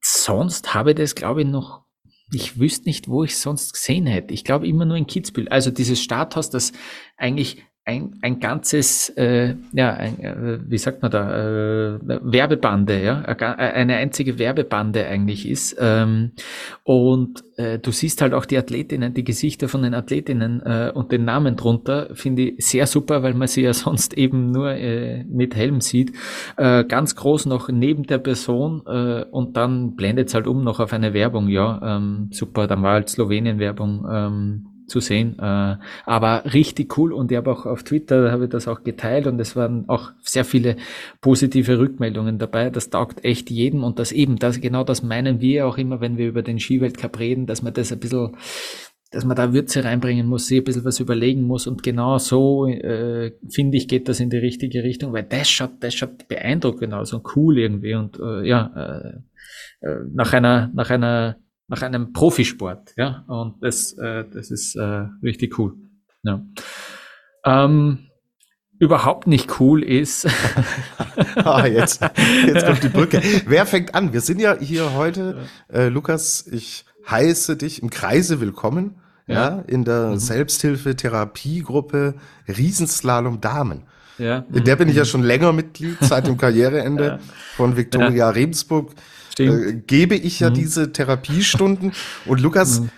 [0.00, 1.86] sonst habe ich das, glaube ich, noch
[2.32, 4.34] ich wüsste nicht, wo ich sonst gesehen hätte.
[4.34, 5.48] Ich glaube immer nur in Kitzbühel.
[5.48, 6.72] Also dieses Starthaus, das
[7.16, 13.20] eigentlich ein, ein ganzes, äh, ja, ein, äh, wie sagt man da, äh, Werbebande, ja,
[13.22, 15.76] eine einzige Werbebande eigentlich ist.
[15.78, 16.32] Ähm,
[16.82, 21.12] und äh, du siehst halt auch die Athletinnen, die Gesichter von den Athletinnen äh, und
[21.12, 25.22] den Namen drunter, finde ich sehr super, weil man sie ja sonst eben nur äh,
[25.22, 26.12] mit Helm sieht.
[26.56, 30.80] Äh, ganz groß noch neben der Person äh, und dann blendet es halt um noch
[30.80, 34.06] auf eine Werbung, ja, ähm, super, dann war halt Slowenien-Werbung.
[34.10, 35.38] Ähm, zu sehen.
[35.38, 39.26] Äh, aber richtig cool und ich habe auch auf Twitter habe ich das auch geteilt
[39.26, 40.76] und es waren auch sehr viele
[41.20, 42.70] positive Rückmeldungen dabei.
[42.70, 46.16] Das taugt echt jedem und das eben, das genau das meinen wir auch immer, wenn
[46.16, 48.36] wir über den Skiweltcup reden, dass man das ein bisschen
[49.12, 52.66] dass man da Würze reinbringen muss, sich ein bisschen was überlegen muss und genau so
[52.66, 56.92] äh, finde ich geht das in die richtige Richtung, weil das schaut, das schaut beeindruckend
[56.92, 61.36] aus und cool irgendwie und äh, ja äh, äh nach einer nach einer
[61.68, 65.74] nach einem Profisport, ja, und das, äh, das ist äh, richtig cool.
[66.22, 66.44] Ja.
[67.44, 68.06] Ähm,
[68.78, 70.26] überhaupt nicht cool ist.
[71.36, 72.00] ah, jetzt,
[72.46, 73.22] jetzt kommt die Brücke.
[73.46, 74.12] Wer fängt an?
[74.12, 75.38] Wir sind ja hier heute,
[75.72, 80.18] äh, Lukas, ich heiße dich im Kreise willkommen, ja, ja in der mhm.
[80.18, 82.14] Selbsthilfe-Therapiegruppe
[82.48, 83.84] Riesenslalom Damen.
[84.18, 84.44] Ja.
[84.52, 85.08] In der bin ich ja mhm.
[85.08, 87.18] schon länger Mitglied, seit dem Karriereende ja.
[87.56, 88.30] von Viktoria ja.
[88.30, 88.92] Rebensburg
[89.38, 90.54] äh, gebe ich ja mhm.
[90.54, 91.92] diese Therapiestunden.
[92.24, 92.90] Und Lukas, mhm.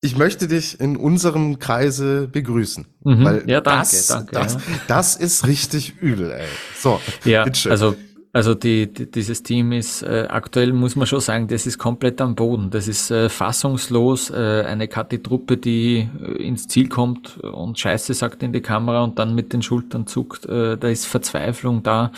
[0.00, 2.86] ich möchte dich in unserem Kreise begrüßen.
[3.04, 3.24] Mhm.
[3.24, 4.32] Weil ja, danke, das, danke.
[4.32, 4.60] Das, ja.
[4.88, 6.46] das ist richtig übel, ey.
[6.78, 7.72] So, ja, bitteschön.
[7.72, 7.96] also
[8.36, 12.20] also die, die, dieses Team ist äh, aktuell, muss man schon sagen, das ist komplett
[12.20, 12.68] am Boden.
[12.68, 14.28] Das ist äh, fassungslos.
[14.28, 19.18] Äh, eine Kati-Truppe, die äh, ins Ziel kommt und Scheiße sagt in die Kamera und
[19.18, 20.44] dann mit den Schultern zuckt.
[20.44, 22.12] Äh, da ist Verzweiflung da.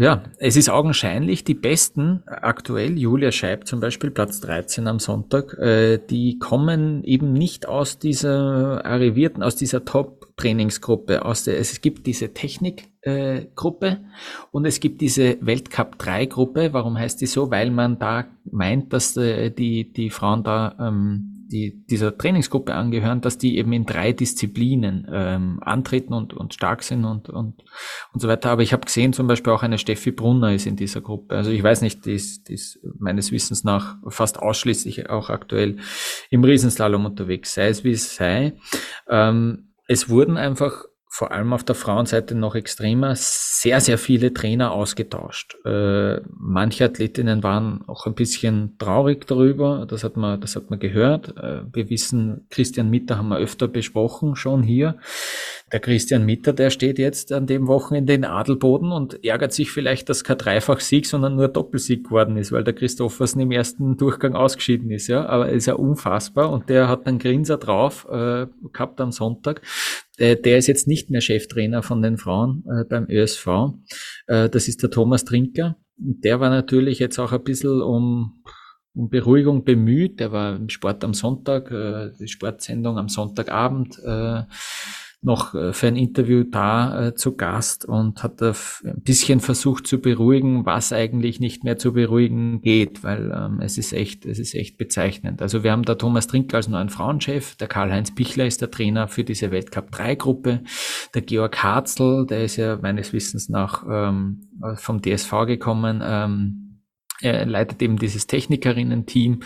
[0.00, 5.54] Ja, es ist augenscheinlich, die Besten aktuell, Julia Scheib zum Beispiel, Platz 13 am Sonntag,
[5.58, 11.24] äh, die kommen eben nicht aus dieser arrivierten, aus dieser Top-Trainingsgruppe.
[11.24, 13.96] Aus der, es gibt diese Technikgruppe äh,
[14.52, 16.72] und es gibt diese Weltcup 3 Gruppe.
[16.72, 17.50] Warum heißt die so?
[17.50, 23.20] Weil man da meint, dass äh, die, die Frauen da ähm, die dieser Trainingsgruppe angehören,
[23.20, 27.64] dass die eben in drei Disziplinen ähm, antreten und, und stark sind und, und,
[28.12, 28.50] und so weiter.
[28.50, 31.34] Aber ich habe gesehen, zum Beispiel auch eine Steffi Brunner ist in dieser Gruppe.
[31.34, 35.78] Also ich weiß nicht, die ist, die ist meines Wissens nach fast ausschließlich auch aktuell
[36.30, 38.54] im Riesenslalom unterwegs, sei es wie es sei.
[39.08, 40.84] Ähm, es wurden einfach
[41.18, 45.56] vor allem auf der Frauenseite noch extremer, sehr, sehr viele Trainer ausgetauscht.
[45.64, 50.78] Äh, manche Athletinnen waren auch ein bisschen traurig darüber, das hat man, das hat man
[50.78, 51.36] gehört.
[51.36, 54.98] Äh, wir wissen, Christian Mitter haben wir öfter besprochen, schon hier.
[55.70, 60.08] Der Christian Mitter, der steht jetzt an dem Wochenende in Adelboden und ärgert sich vielleicht,
[60.08, 64.90] dass kein Dreifach-Sieg, sondern nur Doppelsieg geworden ist, weil der Christoffersen im ersten Durchgang ausgeschieden
[64.90, 65.26] ist, ja.
[65.26, 69.60] Aber er ist ja unfassbar und der hat einen Grinser drauf, äh, gehabt am Sonntag.
[70.16, 73.46] Äh, der ist jetzt nicht mehr Cheftrainer von den Frauen äh, beim ÖSV.
[74.26, 75.76] Äh, das ist der Thomas Trinker.
[75.98, 78.42] Und der war natürlich jetzt auch ein bisschen um,
[78.94, 80.18] um Beruhigung bemüht.
[80.18, 84.00] Der war im Sport am Sonntag, äh, die Sportsendung am Sonntagabend.
[85.20, 88.52] Noch äh, für ein Interview da äh, zu Gast und hat da
[88.84, 93.78] ein bisschen versucht zu beruhigen, was eigentlich nicht mehr zu beruhigen geht, weil ähm, es
[93.78, 95.42] ist echt, es ist echt bezeichnend.
[95.42, 99.08] Also wir haben da Thomas Trinker als neuen Frauenchef, der Karl-Heinz Bichler ist der Trainer
[99.08, 100.62] für diese Weltcup 3 Gruppe,
[101.14, 106.67] der Georg Harzel, der ist ja meines Wissens nach ähm, vom DSV gekommen, ähm,
[107.20, 109.40] er leitet eben dieses Technikerinnen-Team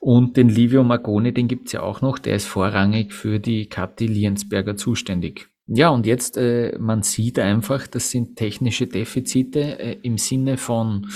[0.00, 4.06] und den Livio Magoni, den gibt's ja auch noch, der ist vorrangig für die Kathi
[4.06, 5.48] Liensberger zuständig.
[5.66, 11.08] Ja, und jetzt, äh, man sieht einfach, das sind technische Defizite äh, im Sinne von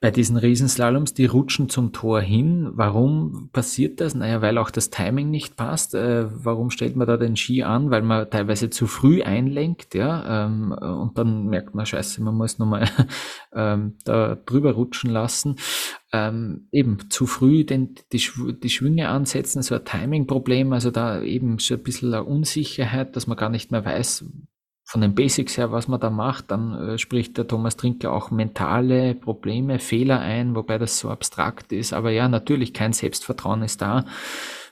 [0.00, 2.70] bei diesen Riesenslaloms, die rutschen zum Tor hin.
[2.74, 4.14] Warum passiert das?
[4.14, 5.92] Naja, weil auch das Timing nicht passt.
[5.94, 7.90] Äh, warum stellt man da den Ski an?
[7.90, 12.60] Weil man teilweise zu früh einlenkt, ja, ähm, und dann merkt man, scheiße, man muss
[12.60, 12.88] nochmal
[13.52, 15.56] ähm, da drüber rutschen lassen.
[16.12, 18.22] Ähm, eben zu früh den, die,
[18.62, 23.26] die Schwünge ansetzen, so ein Timing-Problem, also da eben so ein bisschen eine Unsicherheit, dass
[23.26, 24.24] man gar nicht mehr weiß,
[24.88, 28.30] von den Basics her, was man da macht, dann äh, spricht der Thomas Trinker auch
[28.30, 31.92] mentale Probleme, Fehler ein, wobei das so abstrakt ist.
[31.92, 34.06] Aber ja, natürlich kein Selbstvertrauen ist da.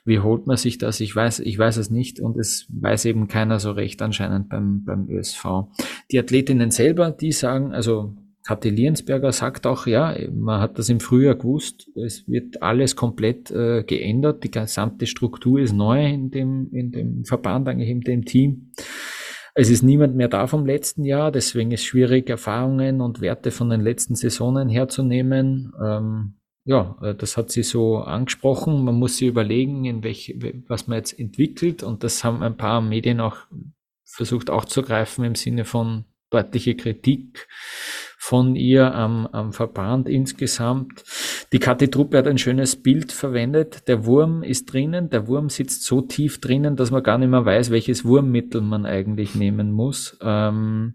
[0.07, 1.01] Wie holt man sich das?
[1.01, 4.85] Ich weiß, ich weiß es nicht und es weiß eben keiner so recht anscheinend beim,
[4.85, 5.45] beim ÖSV.
[6.11, 8.15] Die Athletinnen selber, die sagen, also
[8.47, 13.51] Kathi Liensberger sagt auch, ja, man hat das im Frühjahr gewusst, es wird alles komplett
[13.51, 18.25] äh, geändert, die gesamte Struktur ist neu in dem, in dem Verband, eigentlich in dem
[18.25, 18.71] Team.
[19.59, 23.51] Es ist niemand mehr da vom letzten Jahr, deswegen ist es schwierig, Erfahrungen und Werte
[23.51, 25.73] von den letzten Saisonen herzunehmen.
[25.83, 26.35] Ähm,
[26.67, 28.85] ja, äh, das hat sie so angesprochen.
[28.85, 30.37] Man muss sich überlegen, in welch,
[30.69, 31.83] was man jetzt entwickelt.
[31.83, 33.39] Und das haben ein paar Medien auch
[34.05, 37.47] versucht auch zu greifen im Sinne von deutliche Kritik
[38.19, 41.05] von ihr am, am Verband insgesamt.
[41.53, 43.87] Die Kathi-Truppe hat ein schönes Bild verwendet.
[43.87, 45.11] Der Wurm ist drinnen.
[45.11, 48.85] Der Wurm sitzt so tief drinnen, dass man gar nicht mehr weiß, welches Wurmmittel man
[48.85, 50.19] eigentlich nehmen muss.
[50.21, 50.95] Ähm,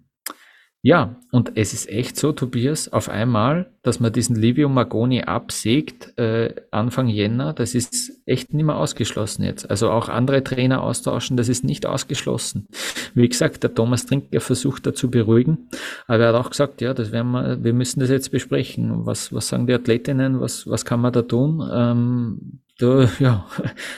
[0.84, 6.18] ja, und es ist echt so, Tobias, auf einmal, dass man diesen Livio Magoni absägt,
[6.18, 9.70] äh, Anfang Jänner, das ist echt nicht mehr ausgeschlossen jetzt.
[9.70, 12.68] Also auch andere Trainer austauschen, das ist nicht ausgeschlossen.
[13.14, 15.70] Wie gesagt, der Thomas Trinker versucht da zu beruhigen,
[16.08, 19.06] aber er hat auch gesagt, ja, das werden wir, wir müssen das jetzt besprechen.
[19.06, 21.62] Was, was sagen die Athletinnen, was, was kann man da tun?
[21.72, 23.46] Ähm, da, ja,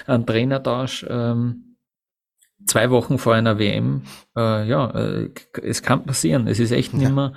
[0.06, 1.73] ein Trainertausch, ähm,
[2.65, 4.04] zwei Wochen vor einer WM,
[4.36, 5.30] äh, ja, äh,
[5.62, 6.47] es kann passieren.
[6.47, 7.34] Es ist echt nicht mehr,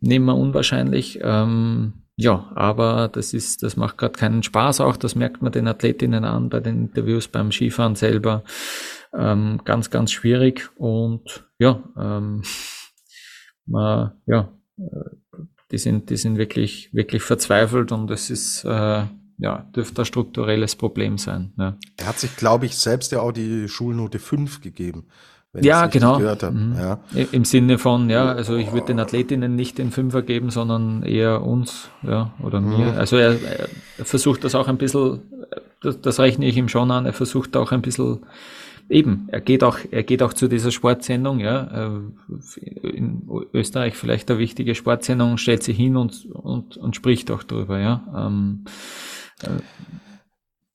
[0.00, 1.18] nicht mehr unwahrscheinlich.
[1.22, 4.96] Ähm, ja, aber das ist, das macht gerade keinen Spaß auch.
[4.96, 8.42] Das merkt man den Athletinnen an bei den Interviews beim Skifahren selber.
[9.14, 12.42] Ähm, ganz, ganz schwierig und ja, ähm,
[13.66, 19.04] man, ja, äh, die sind, die sind wirklich, wirklich verzweifelt und es ist, äh,
[19.38, 21.52] ja, dürfte ein strukturelles Problem sein.
[21.58, 21.76] Ja.
[21.96, 25.04] Er hat sich, glaube ich, selbst ja auch die Schulnote 5 gegeben.
[25.54, 26.18] ja, genau.
[26.18, 26.74] Mhm.
[26.76, 26.98] Ja.
[27.32, 31.42] Im Sinne von, ja, also ich würde den Athletinnen nicht den Fünfer geben, sondern eher
[31.42, 32.76] uns, ja, oder mhm.
[32.76, 32.98] mir.
[32.98, 33.68] Also er, er,
[34.04, 35.20] versucht das auch ein bisschen,
[35.82, 38.20] das, das rechne ich ihm schon an, er versucht auch ein bisschen
[38.88, 44.30] eben, er geht auch, er geht auch zu dieser Sportsendung, ja, äh, in Österreich vielleicht
[44.30, 48.04] eine wichtige Sportsendung, stellt sich hin und, und, und spricht auch drüber, ja.
[48.16, 48.70] Ähm, äh,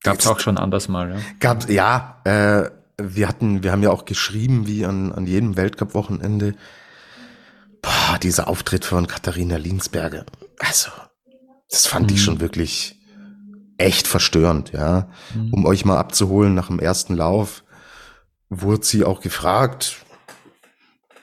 [0.03, 1.19] Gab es auch schon anders mal, ja.
[1.39, 6.55] Gab, ja, äh, wir hatten, wir haben ja auch geschrieben, wie an, an jedem Weltcup-Wochenende,
[7.81, 10.25] boah, dieser Auftritt von Katharina Linsberger.
[10.59, 10.91] Also,
[11.69, 12.15] das fand mhm.
[12.15, 12.99] ich schon wirklich
[13.77, 15.09] echt verstörend, ja.
[15.33, 15.53] Mhm.
[15.53, 17.63] Um euch mal abzuholen nach dem ersten Lauf,
[18.49, 19.97] wurde sie auch gefragt,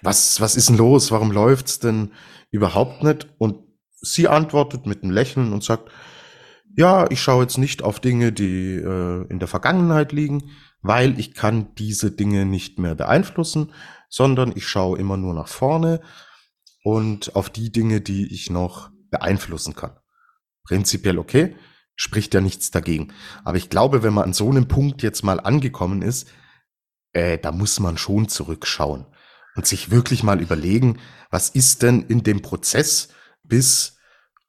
[0.03, 1.11] was, was ist denn los?
[1.11, 2.12] Warum läuft's denn
[2.51, 3.29] überhaupt nicht?
[3.38, 3.59] Und
[4.01, 5.90] sie antwortet mit einem Lächeln und sagt,
[6.76, 10.50] ja, ich schaue jetzt nicht auf Dinge, die äh, in der Vergangenheit liegen,
[10.81, 13.72] weil ich kann diese Dinge nicht mehr beeinflussen,
[14.09, 16.00] sondern ich schaue immer nur nach vorne
[16.85, 19.96] und auf die Dinge, die ich noch beeinflussen kann.
[20.64, 21.57] Prinzipiell okay,
[21.96, 23.12] spricht ja nichts dagegen.
[23.44, 26.28] Aber ich glaube, wenn man an so einem Punkt jetzt mal angekommen ist,
[27.12, 29.07] äh, da muss man schon zurückschauen
[29.57, 30.98] und sich wirklich mal überlegen,
[31.31, 33.09] was ist denn in dem Prozess
[33.42, 33.98] bis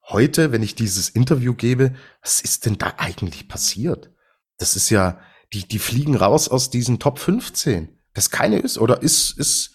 [0.10, 4.12] heute, wenn ich dieses Interview gebe, was ist denn da eigentlich passiert?
[4.58, 5.20] Das ist ja,
[5.54, 7.90] die, die fliegen raus aus diesen Top 15.
[8.14, 9.72] Das keine ist, oder ist, ist,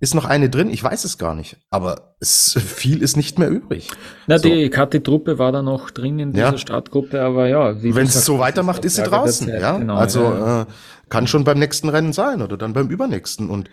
[0.00, 0.70] ist noch eine drin?
[0.70, 1.56] Ich weiß es gar nicht.
[1.70, 3.90] Aber es, viel ist nicht mehr übrig.
[4.26, 4.48] Na, so.
[4.48, 6.58] die Kathi-Truppe war da noch drin in dieser ja.
[6.58, 7.82] Startgruppe, aber ja.
[7.82, 9.48] Wenn es so weitermacht, ist sie draußen.
[9.48, 10.62] Ja, genau, also ja.
[10.62, 10.66] Äh,
[11.10, 13.50] kann schon beim nächsten Rennen sein oder dann beim übernächsten.
[13.50, 13.70] Und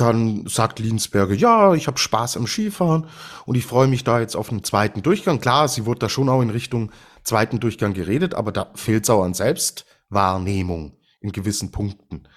[0.00, 3.06] dann sagt Liensberger, ja, ich habe Spaß am Skifahren
[3.46, 5.40] und ich freue mich da jetzt auf einen zweiten Durchgang.
[5.40, 6.90] Klar, sie wurde da schon auch in Richtung
[7.24, 12.28] zweiten Durchgang geredet, aber da fehlt es auch an Selbstwahrnehmung in gewissen Punkten.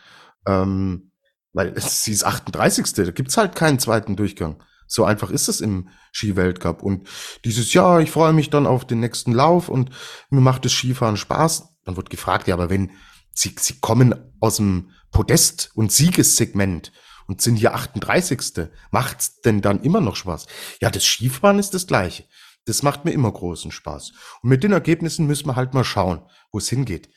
[0.46, 1.12] Ähm,
[1.54, 2.94] weil sie ist 38.
[2.94, 4.62] Da gibt's halt keinen zweiten Durchgang.
[4.88, 6.84] So einfach ist es im Skiweltcup.
[6.84, 7.08] Und
[7.46, 9.92] dieses Jahr, ich freue mich dann auf den nächsten Lauf und
[10.30, 11.70] mir macht das Skifahren Spaß.
[11.86, 12.92] Dann wird gefragt, ja, aber wenn
[13.34, 16.92] sie, sie kommen aus dem Podest- und Siegessegment
[17.34, 18.70] und sind hier 38.
[18.92, 20.46] Macht's denn dann immer noch Spaß?
[20.82, 22.26] Ja, das Skifahren ist das gleiche.
[22.66, 24.12] Das macht mir immer großen Spaß.
[24.44, 27.10] Und mit den Ergebnissen müssen wir halt mal schauen, wo es hingeht.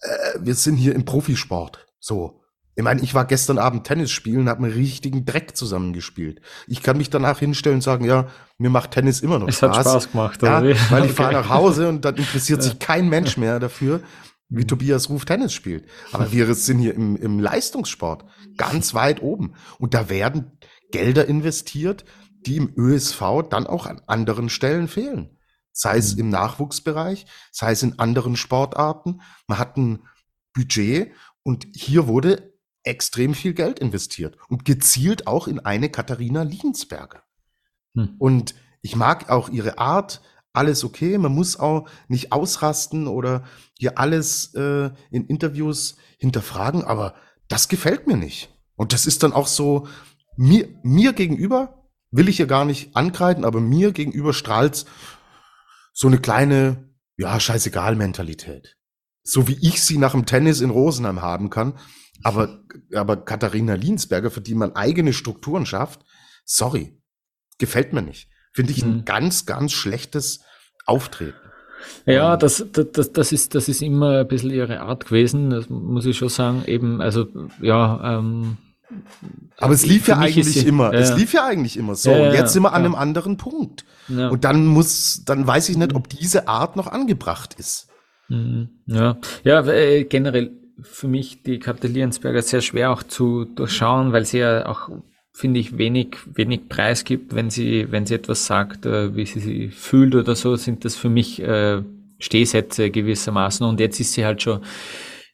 [0.00, 1.86] Äh, wir sind hier im Profisport.
[2.00, 2.42] So.
[2.74, 6.40] Ich meine, ich war gestern Abend Tennis spielen, habe einen richtigen Dreck zusammengespielt.
[6.66, 8.26] Ich kann mich danach hinstellen und sagen, ja,
[8.58, 9.70] mir macht Tennis immer noch Spaß.
[9.70, 10.60] Es hat Spaß gemacht, ja?
[10.60, 11.08] Weil ich okay.
[11.12, 14.00] fahre nach Hause und dann interessiert sich kein Mensch mehr dafür,
[14.48, 14.68] wie mhm.
[14.68, 15.88] Tobias Ruf Tennis spielt.
[16.12, 18.24] Aber wir sind hier im, im Leistungssport
[18.56, 19.54] ganz weit oben.
[19.78, 20.58] Und da werden
[20.90, 22.04] Gelder investiert,
[22.46, 25.38] die im ÖSV dann auch an anderen Stellen fehlen.
[25.72, 26.20] Sei es mhm.
[26.20, 29.20] im Nachwuchsbereich, sei es in anderen Sportarten.
[29.46, 30.00] Man hat ein
[30.54, 37.24] Budget und hier wurde extrem viel Geld investiert und gezielt auch in eine Katharina Liensberger.
[37.94, 38.14] Hm.
[38.18, 40.22] Und ich mag auch ihre Art,
[40.56, 43.44] alles okay, man muss auch nicht ausrasten oder
[43.78, 47.14] hier alles äh, in Interviews hinterfragen, aber
[47.48, 48.50] das gefällt mir nicht.
[48.74, 49.86] Und das ist dann auch so,
[50.36, 54.86] mir, mir gegenüber will ich ja gar nicht ankreiden, aber mir gegenüber strahlt
[55.92, 58.76] so eine kleine, ja, scheißegal Mentalität.
[59.22, 61.78] So wie ich sie nach dem Tennis in Rosenheim haben kann.
[62.22, 62.62] Aber,
[62.94, 66.04] aber Katharina Liensberger, für die man eigene Strukturen schafft,
[66.44, 67.02] sorry,
[67.58, 68.30] gefällt mir nicht.
[68.56, 69.04] Finde ich ein mhm.
[69.04, 70.40] ganz, ganz schlechtes
[70.86, 71.36] Auftreten.
[72.06, 76.06] Ja, das, das, das, ist, das ist immer ein bisschen ihre Art gewesen, das muss
[76.06, 76.62] ich schon sagen.
[76.66, 77.26] Eben, also,
[77.60, 78.56] ja, ähm,
[79.58, 80.94] aber es lief ja eigentlich sie, immer.
[80.94, 81.00] Ja.
[81.00, 82.10] Es lief ja eigentlich immer so.
[82.10, 83.84] Ja, und jetzt sind wir an einem anderen Punkt.
[84.08, 87.88] Und dann muss, dann weiß ich nicht, ob diese Art noch angebracht ist.
[88.28, 88.70] Mhm.
[88.86, 94.38] Ja, ja, äh, generell für mich die Liensberger sehr schwer auch zu durchschauen, weil sie
[94.38, 94.88] ja auch
[95.36, 99.40] finde ich, wenig, wenig Preis gibt, wenn sie, wenn sie etwas sagt, äh, wie sie
[99.40, 101.82] sich fühlt oder so, sind das für mich äh,
[102.18, 103.66] Stehsätze gewissermaßen.
[103.66, 104.62] Und jetzt ist sie halt schon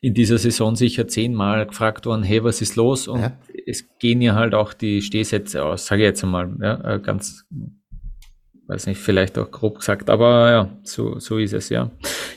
[0.01, 3.07] in dieser Saison sicher zehnmal gefragt worden, hey, was ist los?
[3.07, 3.39] Und ja.
[3.65, 7.47] es gehen ja halt auch die Stehsätze aus, sage ich jetzt einmal, ja, äh, ganz,
[8.73, 11.91] weiß nicht, vielleicht auch grob gesagt, aber ja, so, so ist es, ja.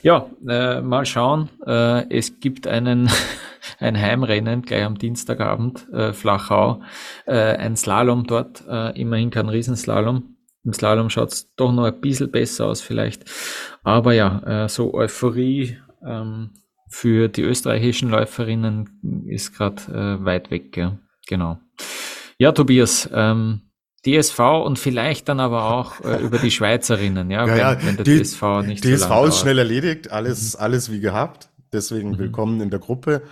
[0.04, 1.50] Ja, äh, mal schauen.
[1.66, 3.10] Äh, es gibt einen
[3.80, 6.82] ein Heimrennen gleich am Dienstagabend, äh, Flachau,
[7.26, 10.36] äh, ein Slalom dort, äh, immerhin kein Riesenslalom.
[10.64, 13.26] Im Slalom schaut's doch noch ein bisschen besser aus vielleicht.
[13.84, 16.52] Aber ja, äh, so Euphorie ähm,
[16.90, 20.78] für die österreichischen Läuferinnen ist gerade weit weg.
[20.78, 20.98] Ja.
[21.28, 21.60] Genau.
[22.38, 23.65] Ja, Tobias, ähm,
[24.06, 27.86] DSV und vielleicht dann aber auch äh, über die Schweizerinnen, ja, ja, wenn, ja.
[27.86, 31.50] wenn der die, DSV nicht DSV so ist schnell erledigt, alles, alles wie gehabt.
[31.74, 32.18] Deswegen mhm.
[32.20, 33.24] willkommen in der Gruppe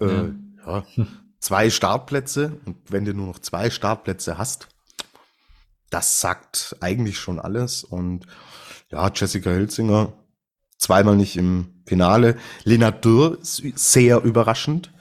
[0.00, 0.28] äh, ja.
[0.66, 0.84] ja,
[1.40, 2.58] zwei Startplätze.
[2.64, 4.68] Und wenn du nur noch zwei Startplätze hast,
[5.90, 7.82] das sagt eigentlich schon alles.
[7.82, 8.26] Und
[8.90, 10.12] ja, Jessica Hilzinger
[10.78, 12.36] zweimal nicht im Finale.
[12.64, 14.92] Lena Dürr ist sehr überraschend.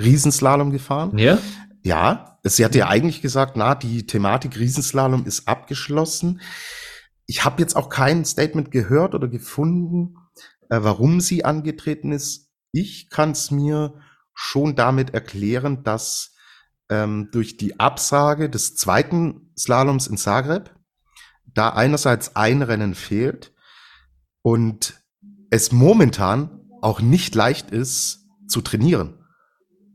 [0.00, 1.18] Riesenslalom gefahren.
[1.18, 1.38] Ja?
[1.82, 6.40] Ja, sie hatte ja eigentlich gesagt, na, die Thematik Riesenslalom ist abgeschlossen.
[7.26, 10.16] Ich habe jetzt auch kein Statement gehört oder gefunden,
[10.70, 12.50] äh, warum sie angetreten ist.
[12.72, 13.94] Ich kann es mir
[14.34, 16.34] schon damit erklären, dass
[16.90, 20.74] ähm, durch die Absage des zweiten Slaloms in Zagreb
[21.44, 23.52] da einerseits ein Rennen fehlt
[24.42, 25.02] und
[25.50, 29.17] es momentan auch nicht leicht ist zu trainieren,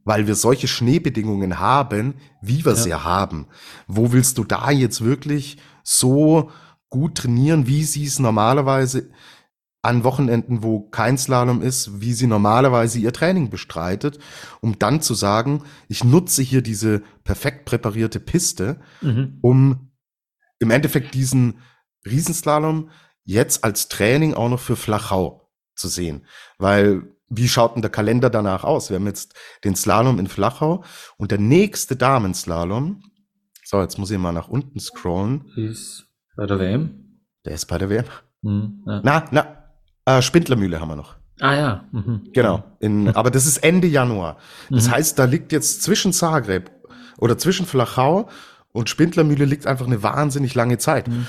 [0.06, 2.78] weil wir solche Schneebedingungen haben, wie wir ja.
[2.78, 3.47] sie haben.
[3.88, 6.51] Wo willst du da jetzt wirklich so
[6.89, 9.10] gut trainieren, wie sie es normalerweise
[9.82, 14.18] an Wochenenden, wo kein Slalom ist, wie sie normalerweise ihr Training bestreitet,
[14.62, 19.39] um dann zu sagen, ich nutze hier diese perfekt präparierte Piste, mhm.
[19.41, 19.91] um
[20.60, 21.60] im Endeffekt diesen
[22.06, 22.89] Riesenslalom
[23.26, 26.26] jetzt als Training auch noch für Flachau zu sehen.
[26.58, 28.89] Weil wie schaut denn der Kalender danach aus?
[28.89, 30.84] Wir haben jetzt den Slalom in Flachau
[31.17, 33.03] und der nächste Damenslalom,
[33.65, 35.45] so, jetzt muss ich mal nach unten scrollen.
[35.55, 36.05] Ist
[36.36, 37.19] bei der WM?
[37.45, 38.05] Der ist bei der WM.
[38.41, 39.01] Mhm, ja.
[39.03, 39.63] Na, na,
[40.05, 41.15] äh, Spindlermühle haben wir noch.
[41.39, 41.86] Ah ja.
[41.91, 42.29] Mhm.
[42.34, 42.63] Genau.
[42.79, 44.38] In, aber das ist Ende Januar.
[44.69, 44.91] Das mhm.
[44.91, 46.71] heißt, da liegt jetzt zwischen Zagreb
[47.17, 48.29] oder zwischen Flachau
[48.71, 51.07] und Spindlermühle liegt einfach eine wahnsinnig lange Zeit.
[51.07, 51.27] Mhm.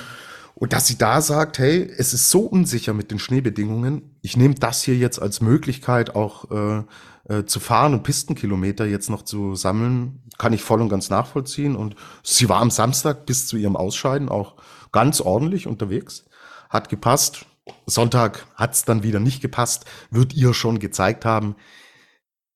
[0.65, 4.55] Und dass sie da sagt, hey, es ist so unsicher mit den Schneebedingungen, ich nehme
[4.55, 6.85] das hier jetzt als Möglichkeit auch äh,
[7.29, 11.77] äh, zu fahren und Pistenkilometer jetzt noch zu sammeln, kann ich voll und ganz nachvollziehen.
[11.77, 14.57] Und sie war am Samstag bis zu ihrem Ausscheiden auch
[14.91, 16.25] ganz ordentlich unterwegs,
[16.71, 17.45] hat gepasst.
[17.85, 21.57] Sonntag hat's dann wieder nicht gepasst, wird ihr schon gezeigt haben.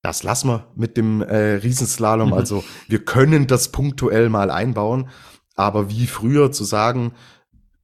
[0.01, 2.29] Das lassen wir mit dem äh, Riesenslalom.
[2.29, 2.33] Mhm.
[2.33, 5.09] Also wir können das punktuell mal einbauen,
[5.55, 7.13] aber wie früher zu sagen,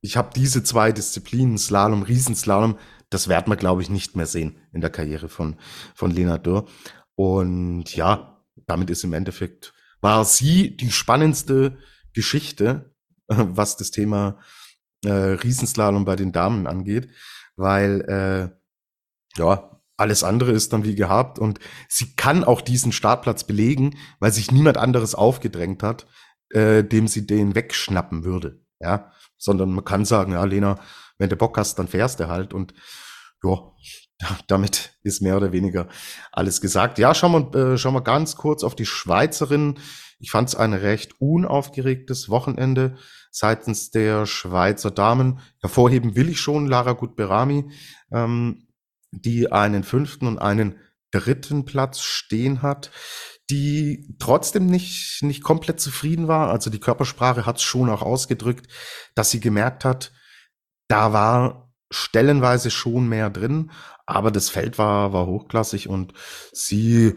[0.05, 2.77] ich habe diese zwei Disziplinen, Slalom, Riesenslalom,
[3.09, 5.57] das werden wir, glaube ich, nicht mehr sehen in der Karriere von,
[5.95, 6.67] von Lena Dürr.
[7.15, 11.77] Und ja, damit ist im Endeffekt, war sie die spannendste
[12.13, 12.93] Geschichte,
[13.27, 14.37] was das Thema
[15.03, 17.09] äh, Riesenslalom bei den Damen angeht,
[17.55, 23.45] weil äh, ja, alles andere ist dann wie gehabt und sie kann auch diesen Startplatz
[23.45, 26.05] belegen, weil sich niemand anderes aufgedrängt hat,
[26.49, 28.61] äh, dem sie den wegschnappen würde.
[28.79, 30.79] Ja, sondern man kann sagen, ja, Lena,
[31.17, 32.73] wenn du Bock hast, dann fährst du halt und
[33.43, 33.71] ja,
[34.47, 35.87] damit ist mehr oder weniger
[36.31, 36.97] alles gesagt.
[36.97, 39.79] Ja, schauen wir, äh, schauen wir ganz kurz auf die Schweizerin.
[40.19, 42.97] Ich fand es ein recht unaufgeregtes Wochenende
[43.31, 45.39] seitens der Schweizer Damen.
[45.59, 47.69] Hervorheben will ich schon Lara Gutberami,
[48.11, 48.67] ähm,
[49.11, 50.79] die einen fünften und einen
[51.11, 52.91] dritten Platz stehen hat,
[53.49, 56.49] die trotzdem nicht, nicht komplett zufrieden war.
[56.49, 58.67] Also die Körpersprache hat es schon auch ausgedrückt,
[59.13, 60.11] dass sie gemerkt hat,
[60.87, 63.71] da war stellenweise schon mehr drin,
[64.05, 66.13] aber das Feld war, war hochklassig und
[66.51, 67.15] sie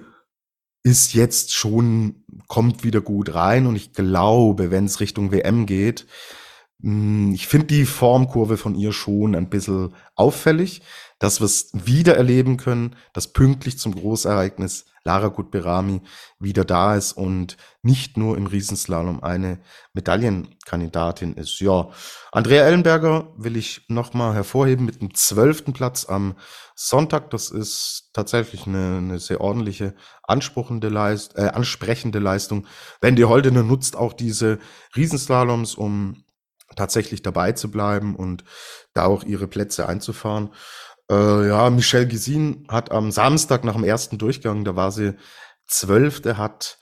[0.82, 6.06] ist jetzt schon, kommt wieder gut rein und ich glaube, wenn es Richtung WM geht,
[6.80, 10.82] hm, ich finde die Formkurve von ihr schon ein bisschen auffällig,
[11.18, 16.02] dass wir es wieder erleben können, dass pünktlich zum Großereignis Lara Gutberami
[16.38, 19.58] wieder da ist und nicht nur im Riesenslalom eine
[19.94, 21.60] Medaillenkandidatin ist.
[21.60, 21.88] Ja,
[22.30, 26.34] Andrea Ellenberger will ich nochmal hervorheben mit dem zwölften Platz am
[26.74, 27.30] Sonntag.
[27.30, 29.94] Das ist tatsächlich eine, eine sehr ordentliche,
[30.24, 32.66] ansprechende, Leist, äh, ansprechende Leistung.
[33.00, 34.58] Wendy Holdener nutzt auch diese
[34.94, 36.24] Riesenslaloms, um
[36.76, 38.44] tatsächlich dabei zu bleiben und
[38.92, 40.50] da auch ihre Plätze einzufahren.
[41.10, 45.14] Äh, ja, Michelle Gesin hat am Samstag nach dem ersten Durchgang, da war sie
[45.66, 46.78] zwölfte, hat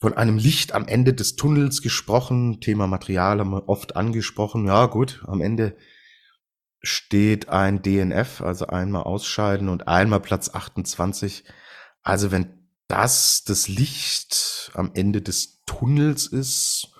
[0.00, 2.60] von einem Licht am Ende des Tunnels gesprochen.
[2.60, 4.66] Thema Material haben wir oft angesprochen.
[4.66, 5.76] Ja, gut, am Ende
[6.82, 11.44] steht ein DNF, also einmal ausscheiden und einmal Platz 28.
[12.02, 16.91] Also wenn das das Licht am Ende des Tunnels ist,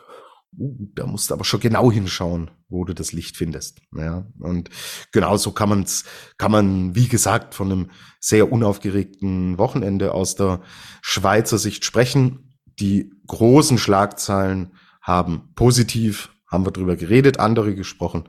[0.58, 3.80] uh, da musst du aber schon genau hinschauen, wo du das Licht findest.
[3.96, 4.70] Ja, und
[5.12, 6.04] genauso kann man's,
[6.38, 7.90] kann man, wie gesagt, von einem
[8.20, 10.60] sehr unaufgeregten Wochenende aus der
[11.02, 12.58] Schweizer Sicht sprechen.
[12.78, 18.28] Die großen Schlagzeilen haben positiv, haben wir drüber geredet, andere gesprochen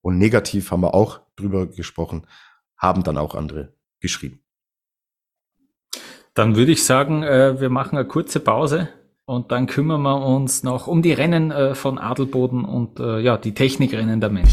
[0.00, 2.26] und negativ haben wir auch drüber gesprochen,
[2.76, 4.40] haben dann auch andere geschrieben.
[6.34, 8.88] Dann würde ich sagen, äh, wir machen eine kurze Pause
[9.24, 13.38] und dann kümmern wir uns noch um die Rennen äh, von Adelboden und äh, ja,
[13.38, 14.48] die Technikrennen der Männer.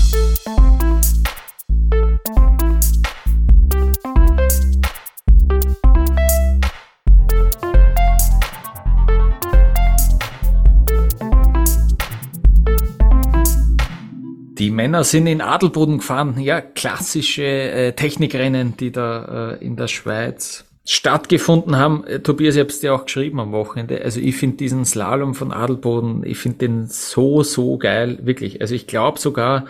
[14.59, 19.88] Die Männer sind in Adelboden gefahren, ja, klassische äh, Technikrennen, die da äh, in der
[19.88, 22.03] Schweiz stattgefunden haben.
[22.05, 24.01] Äh, Tobias, ich habe es dir auch geschrieben am Wochenende.
[24.03, 28.59] Also ich finde diesen Slalom von Adelboden, ich finde den so, so geil, wirklich.
[28.61, 29.65] Also ich glaube sogar,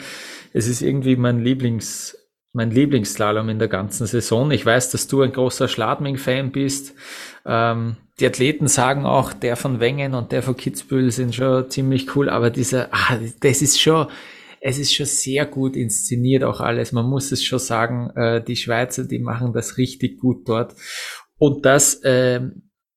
[0.53, 2.17] es ist irgendwie mein Lieblings,
[2.53, 4.49] mein Lieblingsslalom in der ganzen Saison.
[4.51, 6.95] Ich weiß, dass du ein großer Schladming-Fan bist.
[7.45, 12.15] Ähm, die Athleten sagen auch, der von Wengen und der von Kitzbühel sind schon ziemlich
[12.15, 14.07] cool, aber dieser, ah, das ist schon,
[14.61, 16.91] es ist schon sehr gut inszeniert auch alles.
[16.91, 20.75] Man muss es schon sagen, äh, die Schweizer, die machen das richtig gut dort.
[21.37, 22.41] Und das, äh,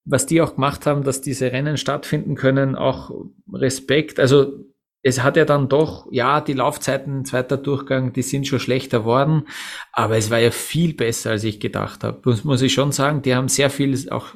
[0.04, 3.12] was die auch gemacht haben, dass diese Rennen stattfinden können, auch
[3.52, 4.18] Respekt.
[4.18, 4.64] Also
[5.02, 9.48] es hat ja dann doch, ja, die Laufzeiten, zweiter Durchgang, die sind schon schlechter worden,
[9.92, 12.20] aber es war ja viel besser, als ich gedacht habe.
[12.24, 14.34] Das muss ich schon sagen, die haben sehr viel auch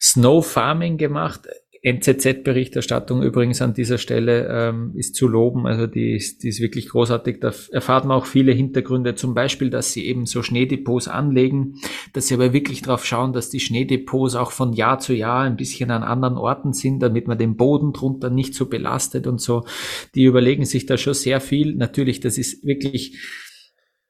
[0.00, 1.48] Snow Farming gemacht.
[1.84, 5.66] NZZ-Berichterstattung übrigens an dieser Stelle ähm, ist zu loben.
[5.66, 7.40] Also die ist, die ist wirklich großartig.
[7.40, 9.16] Da erfahrt man auch viele Hintergründe.
[9.16, 11.74] Zum Beispiel, dass sie eben so Schneedepots anlegen,
[12.14, 15.56] dass sie aber wirklich darauf schauen, dass die Schneedepots auch von Jahr zu Jahr ein
[15.56, 19.64] bisschen an anderen Orten sind, damit man den Boden drunter nicht so belastet und so.
[20.14, 21.74] Die überlegen sich da schon sehr viel.
[21.74, 23.18] Natürlich, das ist wirklich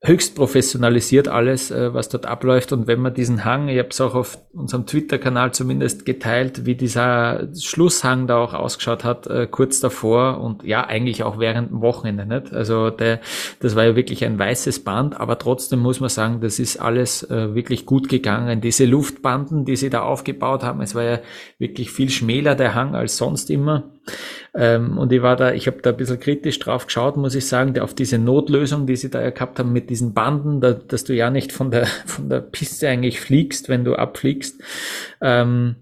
[0.04, 2.72] höchst professionalisiert alles, äh, was dort abläuft.
[2.72, 6.74] Und wenn man diesen Hang, ich habe es auch auf unserem Twitter-Kanal zumindest geteilt, wie
[6.74, 11.80] dieser Schlusshang da auch ausgeschaut hat, äh, kurz davor und ja, eigentlich auch während dem
[11.80, 12.26] Wochenende.
[12.26, 12.52] Nicht?
[12.52, 13.20] Also der,
[13.60, 17.22] das war ja wirklich ein weißes Band, aber trotzdem muss man sagen, das ist alles
[17.30, 18.60] äh, wirklich gut gegangen.
[18.60, 21.18] Diese Luftbanden, die sie da aufgebaut haben, es war ja
[21.58, 23.84] wirklich viel schmäler der Hang als sonst immer.
[24.54, 27.46] Ähm, und ich war da, ich habe da ein bisschen kritisch drauf geschaut, muss ich
[27.46, 31.14] sagen, auf diese Notlösung, die sie da gehabt haben mit diesen Banden, da, dass du
[31.14, 34.62] ja nicht von der, von der Piste eigentlich fliegst, wenn du abfliegst.
[35.20, 35.76] Ähm,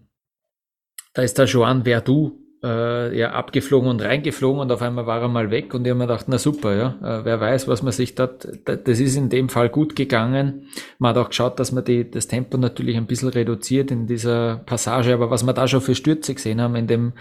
[1.15, 5.29] da ist der Joan Verdu äh, ja abgeflogen und reingeflogen und auf einmal war er
[5.29, 7.93] mal weg und ich habe mir gedacht, na super, ja, äh, wer weiß, was man
[7.93, 10.69] sich dort, das ist in dem Fall gut gegangen.
[10.99, 14.57] Man hat auch geschaut, dass man die, das Tempo natürlich ein bisschen reduziert in dieser
[14.65, 17.13] Passage, aber was wir da schon für Stürze gesehen haben, in dem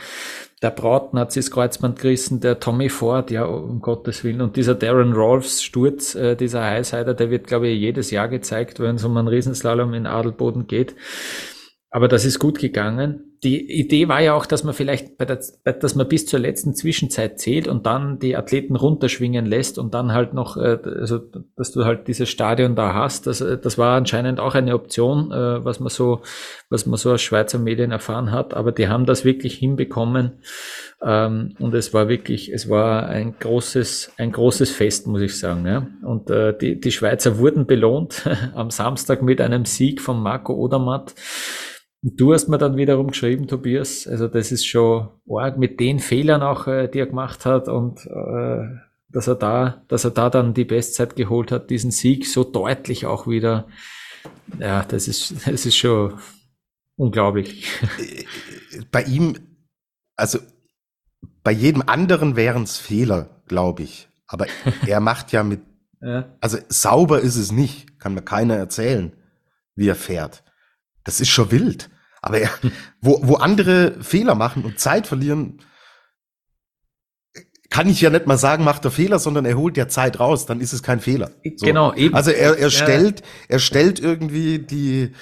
[0.62, 5.64] der das Kreuzband gerissen, der Tommy Ford, ja, um Gottes Willen, und dieser Darren Rolfs
[5.64, 9.28] Sturz, äh, dieser Highsider, der wird, glaube ich, jedes Jahr gezeigt, wenn es um einen
[9.28, 10.96] Riesenslalom in Adelboden geht.
[11.90, 13.31] Aber das ist gut gegangen.
[13.44, 16.76] Die Idee war ja auch, dass man vielleicht bei der, dass man bis zur letzten
[16.76, 21.20] Zwischenzeit zählt und dann die Athleten runterschwingen lässt und dann halt noch, äh, also
[21.56, 23.26] dass du halt dieses Stadion da hast.
[23.26, 26.22] Das, äh, das war anscheinend auch eine Option, äh, was man so,
[26.70, 28.54] was man so aus Schweizer Medien erfahren hat.
[28.54, 30.34] Aber die haben das wirklich hinbekommen
[31.04, 35.66] ähm, und es war wirklich, es war ein großes, ein großes Fest, muss ich sagen.
[35.66, 35.88] Ja.
[36.04, 36.30] Und
[36.62, 41.16] die, die Schweizer wurden belohnt am Samstag mit einem Sieg von Marco Odermatt.
[42.04, 46.42] Du hast mir dann wiederum geschrieben, Tobias, also das ist schon arg mit den Fehlern
[46.42, 48.70] auch, äh, die er gemacht hat und äh,
[49.10, 53.06] dass er da, dass er da dann die Bestzeit geholt hat, diesen Sieg so deutlich
[53.06, 53.68] auch wieder.
[54.60, 56.18] Ja, das ist, das ist schon
[56.96, 57.68] unglaublich.
[58.92, 59.38] Bei ihm,
[60.16, 60.40] also
[61.44, 64.10] bei jedem anderen wären es Fehler, glaube ich.
[64.26, 64.48] Aber
[64.88, 65.62] er macht ja mit,
[66.02, 66.36] ja.
[66.40, 69.14] also sauber ist es nicht, kann mir keiner erzählen,
[69.76, 70.44] wie er fährt.
[71.04, 71.90] Das ist schon wild.
[72.22, 72.50] Aber er,
[73.02, 75.60] wo, wo andere Fehler machen und Zeit verlieren,
[77.70, 80.46] kann ich ja nicht mal sagen, macht er Fehler, sondern er holt ja Zeit raus,
[80.46, 81.32] dann ist es kein Fehler.
[81.56, 81.66] So.
[81.66, 82.14] Genau, eben.
[82.14, 85.14] Also er, er stellt, er stellt irgendwie die,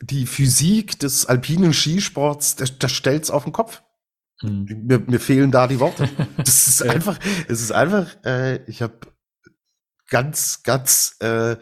[0.00, 3.82] die Physik des alpinen Skisports, das, das stellt's auf den Kopf.
[4.40, 4.84] Hm.
[4.86, 6.08] Mir, mir fehlen da die Worte.
[6.36, 8.94] Das ist einfach, es ist einfach, äh, ich habe
[10.08, 11.56] ganz, ganz, äh,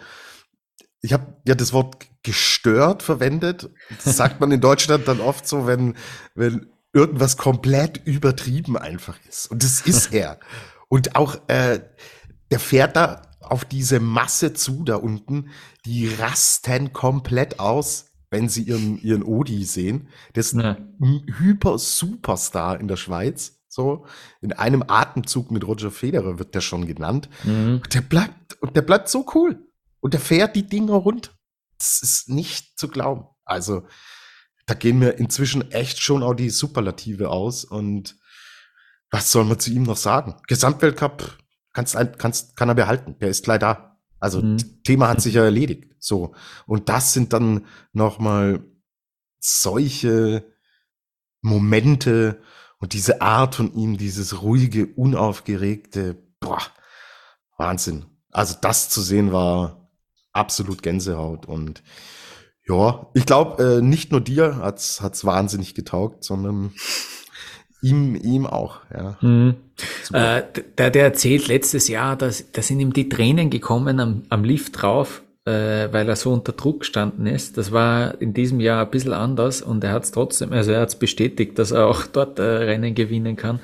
[1.03, 3.69] ich habe ja das Wort gestört verwendet.
[4.05, 5.97] Das sagt man in Deutschland dann oft so, wenn,
[6.35, 9.51] wenn irgendwas komplett übertrieben einfach ist.
[9.51, 10.39] Und das ist er.
[10.89, 11.81] Und auch, äh,
[12.51, 15.51] der fährt da auf diese Masse zu da unten,
[15.85, 20.09] die rasten komplett aus, wenn sie ihren, ihren Odi sehen.
[20.35, 20.77] Der ist ja.
[21.01, 23.59] ein Hyper-Superstar in der Schweiz.
[23.69, 24.05] So,
[24.43, 27.31] in einem Atemzug mit Roger Federer wird der schon genannt.
[27.43, 27.81] Mhm.
[27.83, 29.67] Und der bleibt, und der bleibt so cool.
[30.03, 31.35] Und der fährt die Dinger rund
[31.83, 33.27] das ist nicht zu glauben.
[33.45, 33.87] Also,
[34.67, 38.17] da gehen mir inzwischen echt schon auch die Superlative aus und
[39.11, 40.37] was soll man zu ihm noch sagen?
[40.47, 41.39] Gesamtweltcup
[41.73, 43.17] kannst, kannst, kann er behalten.
[43.19, 43.99] Der ist gleich da.
[44.21, 44.83] Also, mhm.
[44.85, 45.93] Thema hat sich ja erledigt.
[45.99, 46.35] So.
[46.67, 48.65] Und das sind dann nochmal
[49.41, 50.45] solche
[51.41, 52.41] Momente
[52.79, 56.63] und diese Art von ihm, dieses ruhige, unaufgeregte, boah,
[57.57, 58.07] Wahnsinn.
[58.31, 59.82] Also das zu sehen war
[60.33, 61.83] absolut Gänsehaut und
[62.67, 66.73] ja, ich glaube, äh, nicht nur dir hat's hat's wahnsinnig getaugt, sondern
[67.83, 68.81] ihm, ihm auch.
[68.95, 69.19] Ja.
[69.21, 69.57] Mhm.
[70.13, 70.43] Äh,
[70.79, 74.81] der, der erzählt letztes Jahr, dass da sind ihm die Tränen gekommen am, am Lift
[74.81, 77.59] drauf, äh, weil er so unter Druck gestanden ist.
[77.59, 80.83] Das war in diesem Jahr ein bisschen anders und er hat es trotzdem, also er
[80.83, 83.59] hat es bestätigt, dass er auch dort äh, Rennen gewinnen kann.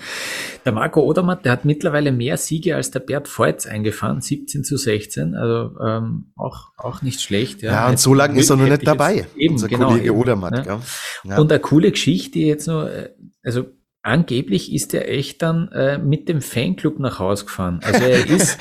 [0.64, 4.76] Der Marco Odermatt, der hat mittlerweile mehr Siege als der Bert Feutz eingefahren, 17 zu
[4.76, 7.62] 16, also ähm, auch, auch nicht schlecht.
[7.62, 10.16] Ja, ja und so lange ist er noch nicht dabei, eben, unser genau, Kollege eben,
[10.16, 10.66] Odermatt.
[10.66, 10.80] Ja.
[11.22, 11.38] Ja.
[11.38, 13.10] Und eine coole Geschichte jetzt nur, äh,
[13.44, 13.66] also
[14.03, 17.80] angeblich ist er echt dann äh, mit dem Fanclub nach Hause gefahren.
[17.82, 18.59] Also er ist,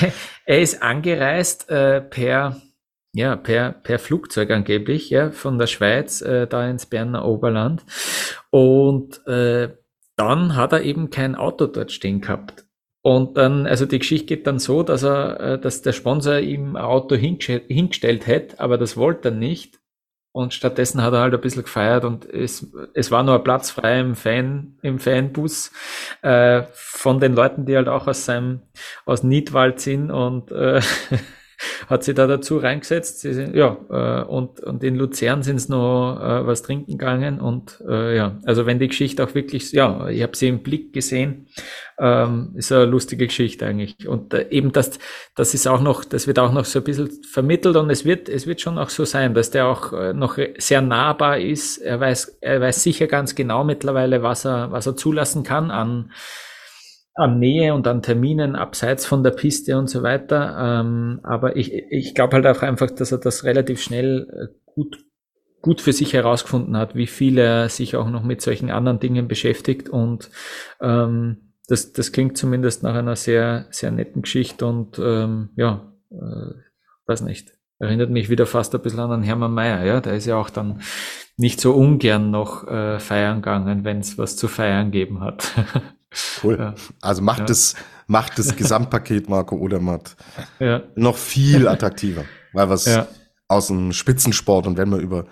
[0.46, 2.60] er ist angereist äh, per,
[3.12, 7.84] ja, per, per Flugzeug angeblich, ja, von der Schweiz äh, da ins Berner Oberland.
[8.50, 9.70] Und äh,
[10.16, 12.64] dann hat er eben kein Auto dort stehen gehabt.
[13.02, 16.76] Und dann, also die Geschichte geht dann so, dass er, äh, dass der Sponsor ihm
[16.76, 19.78] ein Auto hingestellt, hingestellt hätte, aber das wollte er nicht.
[20.36, 23.70] Und stattdessen hat er halt ein bisschen gefeiert und es, es war nur ein Platz
[23.70, 25.70] frei im Fan, im Fanbus
[26.22, 28.62] äh, von den Leuten, die halt auch aus seinem,
[29.06, 30.80] aus Niedwald sind und äh,
[31.88, 33.20] hat sie da dazu reingesetzt.
[33.20, 37.40] Sie sind, ja, äh, und, und in Luzern sind es noch äh, was trinken gegangen.
[37.40, 40.92] Und äh, ja, also wenn die Geschichte auch wirklich, ja, ich habe sie im Blick
[40.92, 41.46] gesehen,
[41.98, 44.08] ähm, ist eine lustige Geschichte eigentlich.
[44.08, 44.98] Und äh, eben das,
[45.34, 48.28] das ist auch noch, das wird auch noch so ein bisschen vermittelt und es wird,
[48.28, 51.78] es wird schon auch so sein, dass der auch äh, noch sehr nahbar ist.
[51.78, 56.10] Er weiß, er weiß sicher ganz genau mittlerweile, was er, was er zulassen kann an
[57.14, 60.56] an Nähe und an Terminen abseits von der Piste und so weiter.
[60.58, 65.04] Ähm, aber ich, ich glaube halt auch einfach, dass er das relativ schnell äh, gut,
[65.62, 69.28] gut für sich herausgefunden hat, wie viel er sich auch noch mit solchen anderen Dingen
[69.28, 69.88] beschäftigt.
[69.88, 70.30] Und
[70.80, 76.54] ähm, das, das klingt zumindest nach einer sehr, sehr netten Geschichte und ähm, ja, äh,
[77.06, 77.52] weiß nicht.
[77.78, 80.00] Erinnert mich wieder fast ein bisschen an Hermann Mayer, ja.
[80.00, 80.80] Der ist ja auch dann
[81.36, 85.52] nicht so ungern noch äh, feiern gegangen, wenn es was zu feiern geben hat.
[86.42, 86.56] Cool.
[86.58, 86.74] Ja.
[87.00, 87.46] Also macht ja.
[87.46, 87.74] das,
[88.06, 90.16] macht das Gesamtpaket Marco Odermatt
[90.60, 90.82] ja.
[90.94, 92.88] noch viel attraktiver, weil was
[93.48, 95.26] aus dem Spitzensport und wenn wir über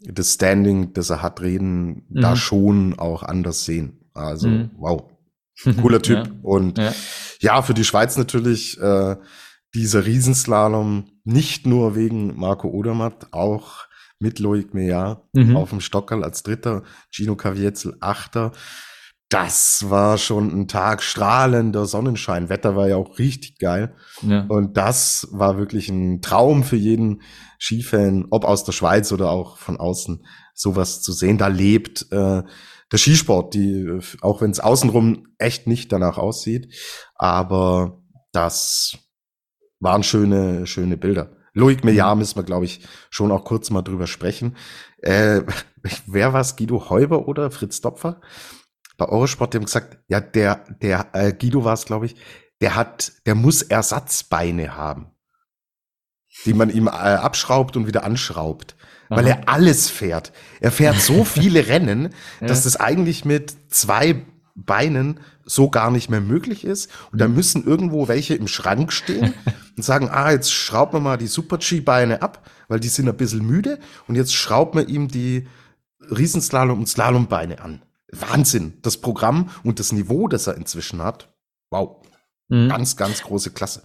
[0.00, 2.20] das Standing, das er hat, reden, mhm.
[2.20, 4.00] da schon auch anders sehen.
[4.14, 4.70] Also, mhm.
[4.76, 5.04] wow.
[5.82, 6.30] Cooler Typ.
[6.42, 6.92] Und ja.
[7.40, 7.62] ja.
[7.62, 9.16] für die Schweiz natürlich äh,
[9.74, 13.86] dieser Riesenslalom, nicht nur wegen Marco Odermatt, auch
[14.20, 15.56] mit Loic Meillard mhm.
[15.56, 18.52] auf dem Stockerl als Dritter, Gino Caviezel Achter.
[19.28, 22.48] Das war schon ein Tag strahlender Sonnenschein.
[22.48, 23.94] Wetter war ja auch richtig geil.
[24.22, 24.46] Ja.
[24.48, 27.20] Und das war wirklich ein Traum für jeden
[27.58, 30.24] Skifan, ob aus der Schweiz oder auch von außen,
[30.54, 31.36] sowas zu sehen.
[31.36, 32.42] Da lebt äh,
[32.90, 36.74] der Skisport, die, auch wenn es außenrum echt nicht danach aussieht.
[37.14, 38.02] Aber
[38.32, 38.96] das
[39.78, 41.32] waren schöne, schöne Bilder.
[41.52, 42.20] Loic Milliard mhm.
[42.20, 44.56] müssen wir, glaube ich, schon auch kurz mal drüber sprechen.
[45.02, 45.42] Äh,
[46.06, 46.56] wer war es?
[46.56, 48.20] Guido Heuber oder Fritz Dopfer?
[48.98, 52.16] Bei Eurosport, die haben gesagt, ja, der, der äh, Guido war es, glaube ich,
[52.60, 55.12] der hat, der muss Ersatzbeine haben,
[56.44, 58.74] die man ihm äh, abschraubt und wieder anschraubt,
[59.08, 59.16] Aha.
[59.16, 60.32] weil er alles fährt.
[60.60, 64.26] Er fährt so viele Rennen, dass das eigentlich mit zwei
[64.56, 66.90] Beinen so gar nicht mehr möglich ist.
[67.12, 67.36] Und da mhm.
[67.36, 69.32] müssen irgendwo welche im Schrank stehen
[69.76, 73.46] und sagen, ah, jetzt schrauben wir mal die Super-G-Beine ab, weil die sind ein bisschen
[73.46, 73.78] müde.
[74.08, 75.46] Und jetzt schrauben wir ihm die
[76.10, 77.82] Riesenslalom- und Slalombeine an.
[78.12, 78.78] Wahnsinn.
[78.82, 81.28] Das Programm und das Niveau, das er inzwischen hat.
[81.70, 82.04] Wow.
[82.48, 82.68] Mhm.
[82.68, 83.82] Ganz, ganz große Klasse.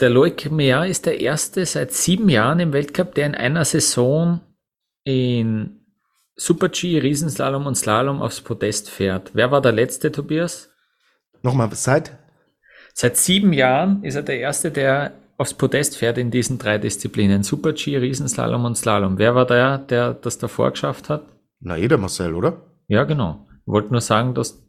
[0.00, 4.40] Der Loic Meyer ist der erste seit sieben Jahren im Weltcup, der in einer Saison
[5.04, 5.80] in
[6.36, 9.30] Super-G, Riesenslalom und Slalom aufs Podest fährt.
[9.32, 10.68] Wer war der letzte, Tobias?
[11.42, 12.12] Nochmal, seit?
[12.92, 17.42] Seit sieben Jahren ist er der Erste, der aufs Podest fährt in diesen drei Disziplinen.
[17.42, 19.16] Super-G, Riesenslalom und Slalom.
[19.16, 21.22] Wer war der, der das davor geschafft hat?
[21.60, 22.60] Na, eh der Marcel, oder?
[22.88, 23.45] Ja, genau.
[23.66, 24.62] Ich wollte nur sagen, dass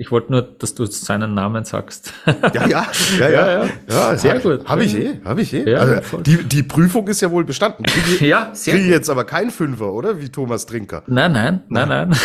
[0.00, 2.12] ich wollte nur, dass du seinen Namen sagst.
[2.54, 2.86] Ja, ja,
[3.18, 4.68] ja, ja, ja, sehr gut.
[4.68, 5.74] Habe ich eh, habe ich eh.
[5.74, 7.84] Also, die, die Prüfung ist ja wohl bestanden.
[8.20, 10.20] Ja, sehr kriege jetzt aber kein Fünfer, oder?
[10.20, 11.02] Wie Thomas Trinker.
[11.08, 12.16] Nein, nein, nein, nein.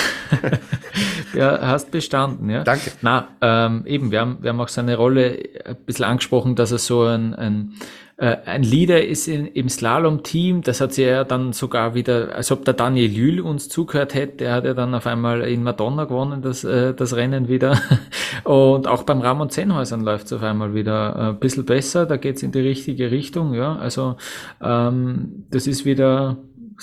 [1.33, 2.63] ja, hast bestanden, ja.
[2.63, 2.91] Danke.
[3.01, 6.77] Na, ähm, eben, wir haben, wir haben auch seine Rolle ein bisschen angesprochen, dass er
[6.77, 7.73] so ein, ein
[8.17, 12.63] ein Leader ist in, im Slalom-Team, das hat sie ja dann sogar wieder, als ob
[12.63, 16.41] der Daniel Lühl uns zugehört hätte, der hat ja dann auf einmal in Madonna gewonnen,
[16.41, 17.81] das, äh, das Rennen wieder.
[18.43, 22.35] Und auch beim Ramon Zenhäusern läuft es auf einmal wieder ein bisschen besser, da geht
[22.35, 23.75] es in die richtige Richtung, ja.
[23.75, 24.15] Also
[24.61, 26.37] ähm, das ist wieder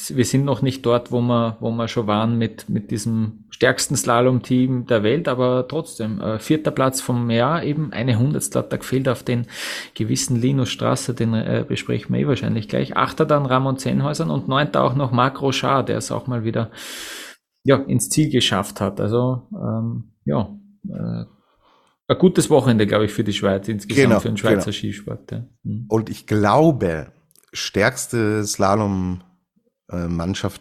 [0.09, 3.95] wir sind noch nicht dort, wo wir, wo wir schon waren mit, mit diesem stärksten
[3.95, 8.79] Slalom-Team der Welt, aber trotzdem, äh, vierter Platz vom Jahr, eben eine Hundertstel hat da
[8.79, 9.49] gefehlt auf den
[9.93, 12.97] gewissen Linus Strasser, den äh, besprechen wir eh wahrscheinlich gleich.
[12.97, 16.71] Achter dann Ramon Zenhäusern und neunter auch noch Marc Rochard, der es auch mal wieder
[17.63, 18.99] ja, ins Ziel geschafft hat.
[18.99, 20.57] Also ähm, ja,
[20.89, 21.25] äh,
[22.09, 24.73] ein gutes Wochenende, glaube ich, für die Schweiz insgesamt, genau, für den Schweizer genau.
[24.73, 25.31] Skisport.
[25.33, 25.45] Ja.
[25.65, 25.85] Mhm.
[25.91, 27.13] Und ich glaube,
[27.53, 29.21] stärkste Slalom
[29.93, 30.09] äh,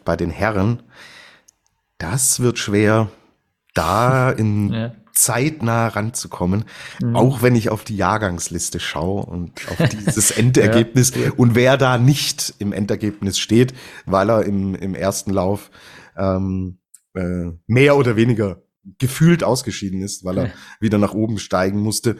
[0.03, 0.83] bei den Herren.
[1.99, 3.11] Das wird schwer,
[3.75, 4.95] da in ja.
[5.13, 6.65] zeitnah ranzukommen,
[7.01, 7.15] mhm.
[7.15, 11.31] auch wenn ich auf die Jahrgangsliste schaue und auf dieses Endergebnis ja.
[11.37, 13.73] und wer da nicht im Endergebnis steht,
[14.05, 15.69] weil er im, im ersten Lauf
[16.17, 16.79] ähm,
[17.13, 18.63] äh, mehr oder weniger
[18.97, 20.53] gefühlt ausgeschieden ist, weil er ja.
[20.79, 22.17] wieder nach oben steigen musste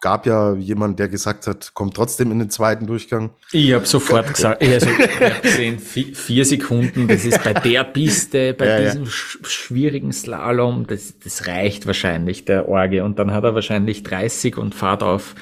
[0.00, 3.30] gab ja jemand, der gesagt hat, kommt trotzdem in den zweiten Durchgang.
[3.52, 8.54] Ich habe sofort gesagt, also, ich hab gesehen, vier Sekunden, das ist bei der Piste,
[8.54, 9.10] bei ja, diesem ja.
[9.10, 13.04] schwierigen Slalom, das, das reicht wahrscheinlich, der Orge.
[13.04, 15.34] Und dann hat er wahrscheinlich 30 und fahrt auf.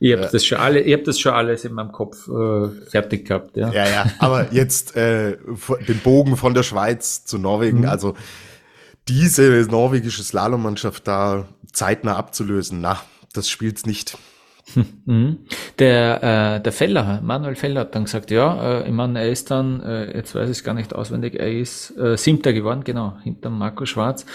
[0.00, 0.28] Ich habe ja.
[0.30, 3.56] das schon alle, ich hab das schon alles in meinem Kopf äh, fertig gehabt.
[3.56, 4.06] Ja, ja, ja.
[4.20, 5.36] aber jetzt äh,
[5.88, 7.88] den Bogen von der Schweiz zu Norwegen, mhm.
[7.88, 8.14] also
[9.08, 13.00] diese norwegische Slalommannschaft da zeitnah abzulösen, na,
[13.38, 14.18] das spielt's nicht.
[15.06, 15.38] Mhm.
[15.78, 19.50] Der, äh, der Feller, Manuel Feller hat dann gesagt, ja, äh, ich meine, er ist
[19.50, 23.16] dann, äh, jetzt weiß ich es gar nicht auswendig, er ist äh, siebter geworden, genau,
[23.22, 24.26] hinter Marco Schwarz.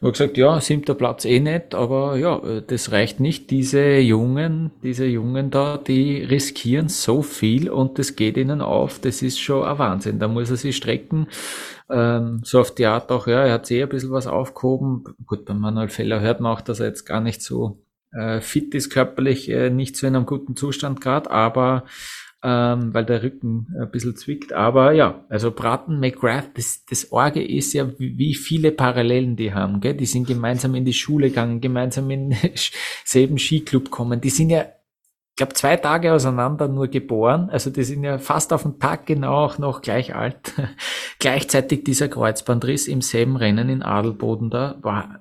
[0.00, 3.50] Und hat gesagt, ja, siebter Platz eh nicht, aber ja, äh, das reicht nicht.
[3.50, 9.22] Diese Jungen, diese Jungen da, die riskieren so viel und das geht ihnen auf, das
[9.22, 10.18] ist schon ein Wahnsinn.
[10.18, 11.26] Da muss er sich strecken.
[11.88, 15.04] Ähm, so auf die Art auch, ja, er hat sehr ein bisschen was aufgehoben.
[15.26, 17.78] Gut, bei Manuel Feller hört man auch, dass er jetzt gar nicht so
[18.12, 21.84] äh, fit ist körperlich äh, nicht so in einem guten Zustand gerade, aber
[22.42, 24.52] ähm, weil der Rücken ein bisschen zwickt.
[24.52, 29.80] Aber ja, also Braten, McGrath, das, das Orge ist ja, wie viele Parallelen die haben.
[29.80, 29.94] Gell?
[29.94, 32.34] Die sind gemeinsam in die Schule gegangen, gemeinsam in
[33.04, 34.20] selben Skiclub kommen.
[34.20, 37.50] Die sind ja, ich glaube, zwei Tage auseinander nur geboren.
[37.50, 40.54] Also die sind ja fast auf den Tag genau auch noch gleich alt.
[41.18, 45.20] Gleichzeitig dieser Kreuzbandriss im selben Rennen in Adelboden da war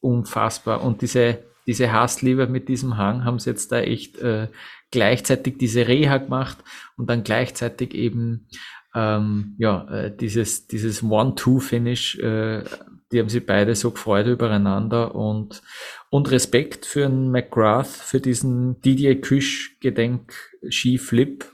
[0.00, 0.82] unfassbar.
[0.82, 4.48] Und diese diese Hassliebe mit diesem Hang haben sie jetzt da echt äh,
[4.90, 6.58] gleichzeitig diese Reha gemacht
[6.96, 8.48] und dann gleichzeitig eben
[8.94, 12.18] ähm, ja äh, dieses dieses One-Two-Finish.
[12.18, 12.64] Äh,
[13.12, 15.62] die haben sie beide so gefreut übereinander und
[16.10, 20.32] und Respekt für einen McGrath für diesen Didier Küsch Gedenk
[20.70, 21.44] Ski Flip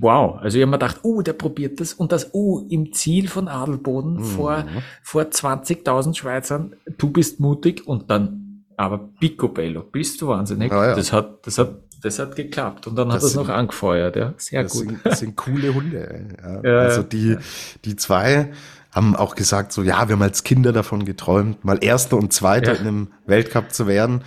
[0.00, 0.38] wow.
[0.40, 3.48] Also ich habe mir gedacht, oh, der probiert das und das, oh, im Ziel von
[3.48, 4.24] Adelboden mhm.
[4.24, 4.64] vor,
[5.02, 8.45] vor 20.000 Schweizern, du bist mutig und dann,
[8.76, 10.72] aber Picobello, bist du wahnsinnig.
[10.72, 10.94] Ah, ja.
[10.94, 14.34] Das hat, das hat, das hat geklappt und dann das hat es noch angefeuert, ja.
[14.36, 14.88] Sehr das gut.
[14.88, 16.36] Sind, das sind coole Hunde.
[16.42, 16.62] Ja.
[16.62, 17.36] ja also die,
[17.84, 18.52] die zwei
[18.92, 22.72] haben auch gesagt, so, ja, wir haben als Kinder davon geträumt, mal Erster und Zweiter
[22.78, 24.24] in einem Weltcup zu werden.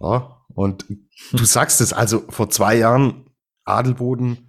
[0.00, 0.86] Ja, und
[1.32, 3.30] du sagst es, also vor zwei Jahren
[3.64, 4.48] Adelboden,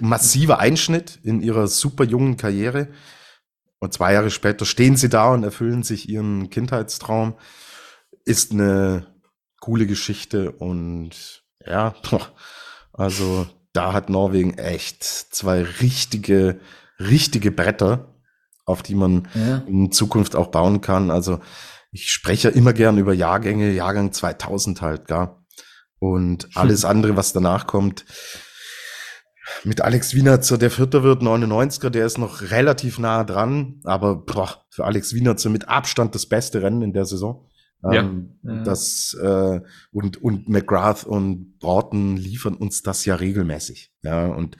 [0.00, 2.88] massiver Einschnitt in ihrer super jungen Karriere.
[3.78, 7.34] Und zwei Jahre später stehen sie da und erfüllen sich ihren Kindheitstraum.
[8.24, 9.06] Ist eine
[9.60, 11.94] coole Geschichte und ja,
[12.92, 16.60] also da hat Norwegen echt zwei richtige,
[16.98, 18.14] richtige Bretter,
[18.64, 19.62] auf die man ja.
[19.66, 21.10] in Zukunft auch bauen kann.
[21.10, 21.40] Also
[21.90, 25.44] ich spreche immer gern über Jahrgänge, Jahrgang 2000 halt, gar.
[25.98, 28.04] Und alles andere, was danach kommt,
[29.62, 34.16] mit Alex Wiener zu der Vierter wird, 99er, der ist noch relativ nah dran, aber
[34.16, 37.48] boah, für Alex Wiener zu mit Abstand das beste Rennen in der Saison.
[37.92, 38.00] Ja.
[38.02, 38.62] Ähm, ja.
[38.62, 39.60] Das äh,
[39.92, 43.92] und und McGrath und Broughton liefern uns das ja regelmäßig.
[44.02, 44.56] Ja, und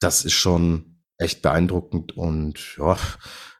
[0.00, 2.16] das ist schon echt beeindruckend.
[2.16, 2.96] Und ja,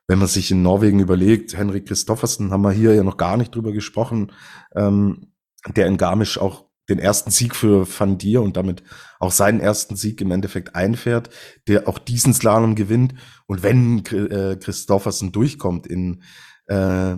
[0.07, 3.55] wenn man sich in Norwegen überlegt, Henrik Christoffersen haben wir hier ja noch gar nicht
[3.55, 4.33] drüber gesprochen,
[4.75, 5.33] ähm,
[5.75, 8.83] der in Garmisch auch den ersten Sieg für Van Dier und damit
[9.19, 11.31] auch seinen ersten Sieg im Endeffekt einfährt,
[11.67, 13.15] der auch diesen Slalom gewinnt.
[13.47, 16.23] Und wenn äh, Christoffersen durchkommt in,
[16.67, 17.17] äh,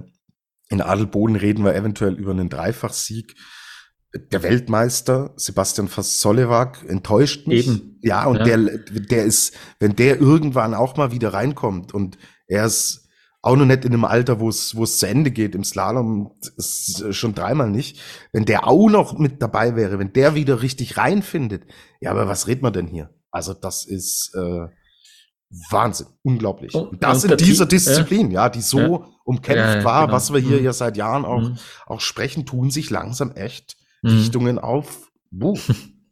[0.68, 3.36] in Adelboden, reden wir eventuell über einen Dreifachsieg.
[4.32, 7.68] Der Weltmeister Sebastian Fasolewak enttäuscht mich.
[7.68, 7.98] Eben.
[8.02, 8.44] Ja, und ja.
[8.44, 13.08] der, der ist, wenn der irgendwann auch mal wieder reinkommt und er ist
[13.42, 16.32] auch noch nicht in einem Alter, wo es, wo es zu Ende geht im Slalom,
[16.56, 18.00] ist schon dreimal nicht.
[18.32, 21.64] Wenn der auch noch mit dabei wäre, wenn der wieder richtig reinfindet,
[22.00, 23.14] ja, aber was redet man denn hier?
[23.30, 24.66] Also das ist äh,
[25.70, 26.74] Wahnsinn, unglaublich.
[26.74, 29.04] Oh, und das in dieser Disziplin, ja, die so ja.
[29.24, 30.16] umkämpft ja, war, genau.
[30.16, 30.64] was wir hier mhm.
[30.64, 31.58] ja seit Jahren auch, mhm.
[31.86, 34.10] auch sprechen, tun sich langsam echt mhm.
[34.10, 35.10] Richtungen auf.
[35.30, 35.58] Buh.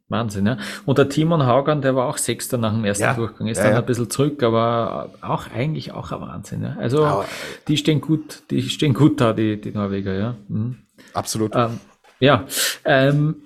[0.08, 0.58] Wahnsinn, ja.
[0.84, 3.64] Und der Timon Haugan, der war auch Sechster nach dem ersten ja, Durchgang, ist ja,
[3.64, 3.78] dann ja.
[3.80, 6.76] ein bisschen zurück, aber auch eigentlich auch ein Wahnsinn, ja.
[6.78, 7.24] Also aber,
[7.68, 10.36] die stehen gut, die stehen gut da, die, die Norweger, ja.
[10.48, 10.76] Mhm.
[11.14, 11.56] Absolut.
[11.56, 11.80] Ähm,
[12.20, 12.44] ja.
[12.84, 13.36] Ähm,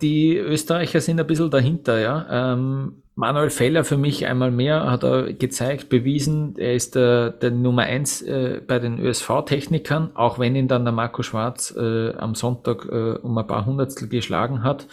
[0.00, 2.54] die Österreicher sind ein bisschen dahinter, ja.
[2.54, 7.50] Ähm, Manuel Feller für mich einmal mehr hat er gezeigt, bewiesen, er ist der, der
[7.52, 12.34] Nummer eins äh, bei den ÖSV-Technikern, auch wenn ihn dann der Marco Schwarz äh, am
[12.34, 14.88] Sonntag äh, um ein paar Hundertstel geschlagen hat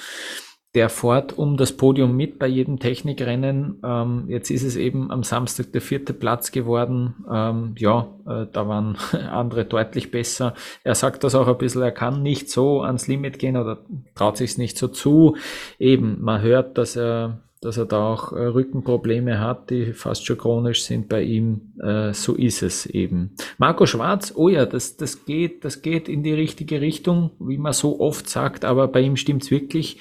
[0.74, 3.82] der fährt um das Podium mit bei jedem Technikrennen.
[3.84, 7.26] Ähm, jetzt ist es eben am Samstag der vierte Platz geworden.
[7.30, 8.98] Ähm, ja, äh, da waren
[9.32, 10.54] andere deutlich besser.
[10.84, 13.80] Er sagt das auch ein bisschen, er kann nicht so ans Limit gehen oder
[14.16, 15.36] traut sich es nicht so zu.
[15.78, 20.40] Eben, man hört, dass er dass er da auch äh, Rückenprobleme hat, die fast schon
[20.40, 21.74] chronisch sind bei ihm.
[21.80, 23.36] Äh, so ist es eben.
[23.60, 27.74] Marco Schwarz, oh ja, das, das geht, das geht in die richtige Richtung, wie man
[27.74, 30.00] so oft sagt, aber bei ihm stimmt's wirklich.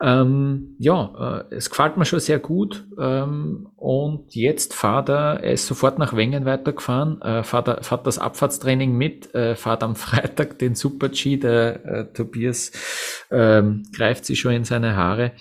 [0.00, 2.86] Ähm, ja, äh, es gefällt mir schon sehr gut.
[2.98, 8.06] Ähm, und jetzt fahrt er, er ist sofort nach Wengen weitergefahren, äh, fahrt, er, fahrt
[8.06, 12.72] das Abfahrtstraining mit, äh, fahrt am Freitag den Super G, der äh, Tobias
[13.30, 15.32] ähm, greift sich schon in seine Haare.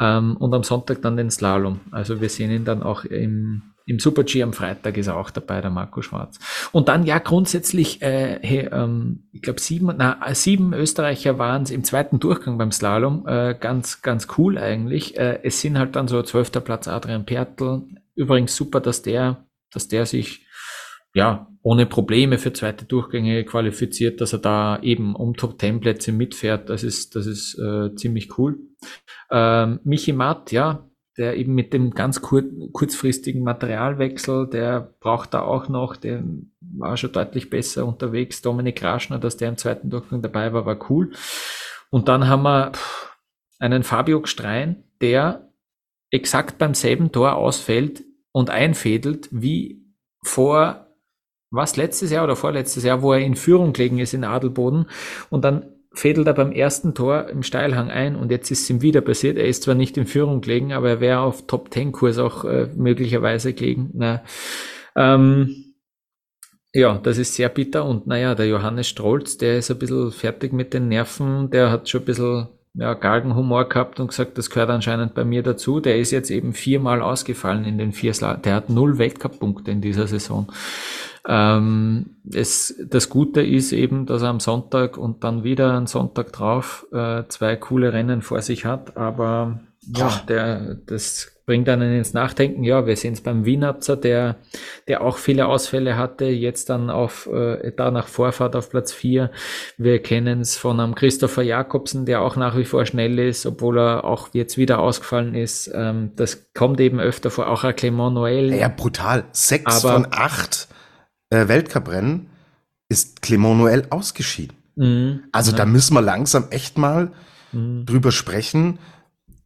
[0.00, 1.80] Ähm, und am Sonntag dann den Slalom.
[1.90, 5.30] Also wir sehen ihn dann auch im, im Super G am Freitag ist er auch
[5.30, 6.38] dabei, der Marco Schwarz.
[6.72, 11.70] Und dann ja grundsätzlich, äh, hey, ähm, ich glaube sieben, na, sieben Österreicher waren es
[11.70, 13.26] im zweiten Durchgang beim Slalom.
[13.26, 15.18] Äh, ganz, ganz cool eigentlich.
[15.18, 17.82] Äh, es sind halt dann so zwölfter Platz Adrian Pertl.
[18.14, 20.46] Übrigens super, dass der, dass der sich
[21.18, 26.12] ja, ohne Probleme für zweite Durchgänge qualifiziert, dass er da eben um Top 10 Plätze
[26.12, 26.70] mitfährt.
[26.70, 28.60] Das ist, das ist äh, ziemlich cool.
[29.28, 35.42] Ähm, Michi Matt, ja, der eben mit dem ganz kur kurzfristigen Materialwechsel, der braucht da
[35.42, 36.22] auch noch, der
[36.60, 38.40] war schon deutlich besser unterwegs.
[38.40, 41.10] Dominik Raschner, dass der im zweiten Durchgang dabei war, war cool.
[41.90, 42.70] Und dann haben wir
[43.58, 45.50] einen Fabio Gstrein, der
[46.12, 49.82] exakt beim selben Tor ausfällt und einfädelt wie
[50.22, 50.87] vor
[51.50, 54.86] was letztes Jahr oder vorletztes Jahr, wo er in Führung gelegen ist in Adelboden
[55.30, 58.82] und dann fädelt er beim ersten Tor im Steilhang ein und jetzt ist es ihm
[58.82, 59.36] wieder passiert.
[59.36, 62.44] Er ist zwar nicht in Führung gelegen, aber er wäre auf Top Ten Kurs auch
[62.44, 63.90] äh, möglicherweise gelegen.
[63.94, 64.22] Na,
[64.96, 65.74] ähm,
[66.74, 70.52] ja, das ist sehr bitter und naja, der Johannes Strolz, der ist ein bisschen fertig
[70.52, 74.70] mit den Nerven, der hat schon ein bisschen ja, Galgenhumor gehabt und gesagt, das gehört
[74.70, 75.80] anscheinend bei mir dazu.
[75.80, 79.80] Der ist jetzt eben viermal ausgefallen in den vier Sla Der hat null Weltcup-Punkte in
[79.80, 80.52] dieser Saison.
[81.28, 86.32] Ähm, es, das Gute ist eben, dass er am Sonntag und dann wieder einen Sonntag
[86.32, 89.60] drauf äh, zwei coole Rennen vor sich hat, aber
[89.94, 92.62] ja, der, das bringt einen ins Nachdenken.
[92.62, 94.36] Ja, wir sehen es beim Wienabzer, der,
[94.86, 99.30] der auch viele Ausfälle hatte, jetzt dann auf, äh, da nach Vorfahrt auf Platz vier.
[99.78, 103.78] Wir kennen es von einem Christopher Jakobsen, der auch nach wie vor schnell ist, obwohl
[103.78, 105.70] er auch jetzt wieder ausgefallen ist.
[105.74, 108.54] Ähm, das kommt eben öfter vor, auch ein Clement Noël.
[108.54, 109.24] Ja, brutal.
[109.32, 110.68] Sechs Aber, von acht
[111.30, 112.30] äh, Weltcuprennen
[112.88, 114.56] ist Clement Noël ausgeschieden.
[114.76, 115.58] Mhm, also ja.
[115.58, 117.12] da müssen wir langsam echt mal
[117.52, 117.84] mhm.
[117.84, 118.78] drüber sprechen,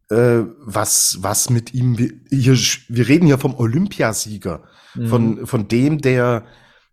[0.09, 4.63] äh, was, was mit ihm, wir, hier, wir reden ja vom Olympiasieger,
[4.95, 5.07] mhm.
[5.07, 6.45] von, von dem, der,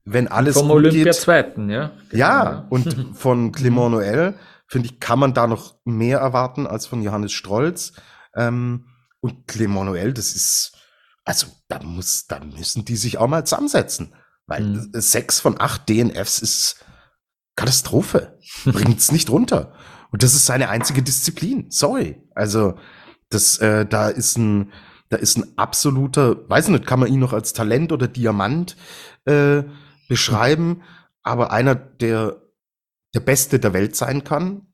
[0.05, 1.93] wenn alles Vom Olympia-Zweiten, ja.
[2.12, 4.34] Ja, und von Clement Noël,
[4.66, 7.93] finde ich, kann man da noch mehr erwarten als von Johannes Strolz.
[8.34, 8.86] Ähm,
[9.20, 10.72] und Clement Noël, das ist,
[11.24, 14.14] also da muss, da müssen die sich auch mal zusammensetzen.
[14.51, 14.90] Weil mhm.
[14.92, 16.84] sechs von acht DNFs ist
[17.57, 18.38] Katastrophe.
[18.64, 19.72] Bringt's nicht runter.
[20.11, 21.70] Und das ist seine einzige Disziplin.
[21.70, 22.20] Sorry.
[22.34, 22.74] Also,
[23.28, 24.72] das, äh, da ist ein,
[25.09, 28.76] da ist ein absoluter, weiß nicht, kann man ihn noch als Talent oder Diamant
[29.24, 29.62] äh,
[30.09, 30.82] beschreiben,
[31.22, 32.40] aber einer, der
[33.14, 34.69] der Beste der Welt sein kann,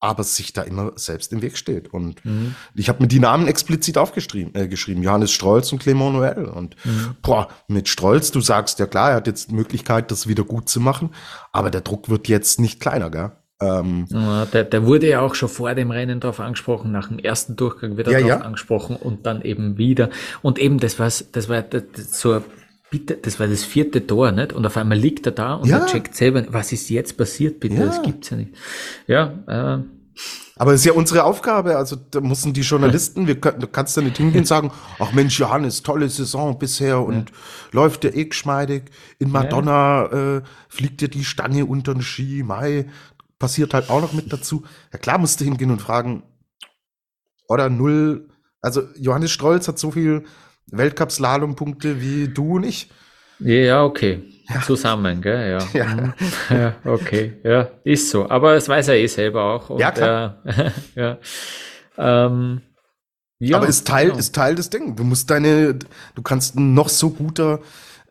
[0.00, 1.92] aber sich da immer selbst im Weg steht.
[1.92, 2.54] Und mhm.
[2.74, 6.44] ich habe mir die Namen explizit aufgeschrieben, äh, geschrieben, Johannes Strolz und Clement Noël.
[6.44, 7.16] Und mhm.
[7.22, 10.80] boah, mit Strolz, du sagst ja klar, er hat jetzt Möglichkeit, das wieder gut zu
[10.80, 11.10] machen,
[11.52, 13.32] aber der Druck wird jetzt nicht kleiner, gell?
[13.58, 17.18] Ähm, ja, der, der wurde ja auch schon vor dem Rennen drauf angesprochen, nach dem
[17.18, 18.40] ersten Durchgang wieder ja, drauf ja.
[18.40, 20.10] angesprochen und dann eben wieder.
[20.42, 22.42] Und eben, das war, das war das so
[22.96, 24.52] bitte, das war das vierte Tor, nicht?
[24.52, 25.78] Und auf einmal liegt er da und ja.
[25.78, 27.76] er checkt selber, was ist jetzt passiert, bitte?
[27.76, 27.86] Ja.
[27.86, 28.52] Das gibt's ja nicht.
[29.06, 29.82] Ja, äh,
[30.58, 33.94] aber es ist ja unsere Aufgabe, also da mussten die Journalisten, wir können, du kannst
[33.98, 37.36] ja nicht hingehen und sagen, ach Mensch, Johannes, tolle Saison bisher und ja.
[37.72, 38.84] läuft ja eh geschmeidig.
[39.18, 40.36] In Madonna ja.
[40.36, 42.86] äh, fliegt dir die Stange unter den Ski, Mai,
[43.38, 44.64] passiert halt auch noch mit dazu.
[44.92, 46.22] Ja klar musst du hingehen und fragen,
[47.48, 48.30] oder null,
[48.62, 50.24] also Johannes Strolz hat so viel
[50.70, 52.90] Weltcup-Slalom-Punkte wie du und ich.
[53.38, 54.22] Ja, okay.
[54.48, 54.62] Ja.
[54.62, 55.58] Zusammen, gell?
[55.58, 55.78] Ja.
[55.78, 55.94] Ja.
[55.94, 56.12] Mhm.
[56.50, 56.74] ja.
[56.84, 58.28] Okay, ja, ist so.
[58.30, 59.70] Aber das weiß er eh selber auch.
[59.70, 60.42] Und, ja, klar.
[60.44, 61.18] Äh, ja.
[61.98, 62.62] Ähm,
[63.38, 64.18] ja, Aber ist Teil, genau.
[64.18, 64.96] ist Teil des Ding.
[64.96, 67.60] Du musst deine, du kannst noch so guter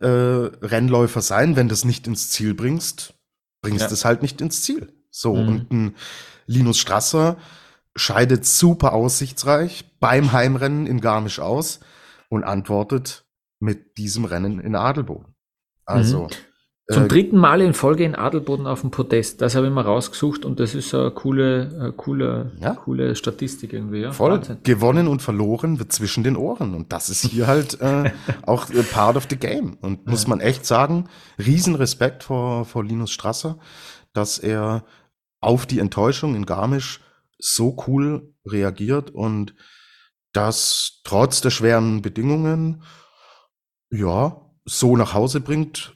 [0.01, 3.15] äh, Rennläufer sein, wenn du es nicht ins Ziel bringst,
[3.61, 4.93] bringst es halt nicht ins Ziel.
[5.09, 5.47] So, mhm.
[5.47, 5.95] und ein
[6.45, 7.37] Linus Strasser
[7.95, 11.79] scheidet super aussichtsreich beim Heimrennen in Garmisch aus
[12.35, 13.25] und antwortet
[13.59, 15.35] mit diesem Rennen in Adelboden.
[15.85, 16.23] Also.
[16.23, 16.29] Mhm.
[16.87, 19.41] Zum äh, dritten Mal in Folge in Adelboden auf dem Podest.
[19.41, 22.75] Das habe ich mal rausgesucht und das ist eine coole, eine coole, ja?
[22.75, 24.01] coole Statistik irgendwie.
[24.01, 24.11] Ja?
[24.11, 24.33] Voll.
[24.33, 24.57] Wahnsinn.
[24.61, 26.75] Gewonnen und verloren wird zwischen den Ohren.
[26.75, 28.11] Und das ist hier halt äh,
[28.45, 29.77] auch part of the game.
[29.81, 31.09] Und muss man echt sagen,
[31.39, 33.57] Riesenrespekt vor, vor Linus Strasser,
[34.13, 34.83] dass er
[35.39, 36.99] auf die Enttäuschung in Garmisch
[37.39, 39.55] so cool reagiert und
[40.35, 42.83] das trotz der schweren Bedingungen
[43.91, 45.95] ja so nach Hause bringt.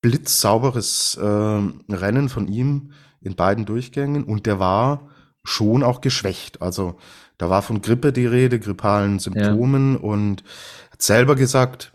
[0.00, 5.08] Blitzsauberes äh, Rennen von ihm in beiden Durchgängen und der war
[5.44, 6.60] schon auch geschwächt.
[6.60, 6.98] Also
[7.38, 10.00] da war von Grippe die Rede, grippalen Symptomen ja.
[10.00, 10.44] und
[10.90, 11.92] hat selber gesagt,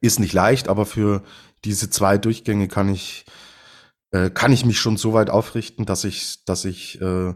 [0.00, 1.22] ist nicht leicht, aber für
[1.64, 3.26] diese zwei Durchgänge kann ich
[4.12, 7.34] äh, kann ich mich schon so weit aufrichten, dass ich, dass ich äh,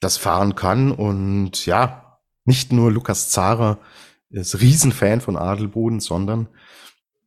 [0.00, 0.92] das fahren kann.
[0.92, 2.09] Und ja,
[2.50, 3.78] nicht nur Lukas Zara
[4.28, 6.48] ist Riesenfan von Adelboden, sondern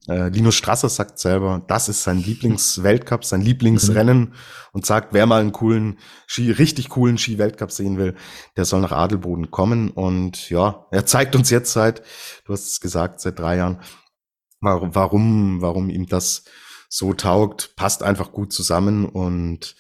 [0.10, 4.34] äh, Linus Strasser sagt selber, das ist sein Lieblingsweltcup, sein Lieblingsrennen mhm.
[4.74, 5.98] und sagt, wer mal einen coolen
[6.28, 8.16] Ski, richtig coolen Ski-Weltcup sehen will,
[8.58, 9.92] der soll nach Adelboden kommen.
[9.92, 12.04] Und ja, er zeigt uns jetzt seit,
[12.44, 13.80] du hast es gesagt, seit drei Jahren,
[14.60, 16.44] warum, warum ihm das
[16.90, 19.78] so taugt, passt einfach gut zusammen und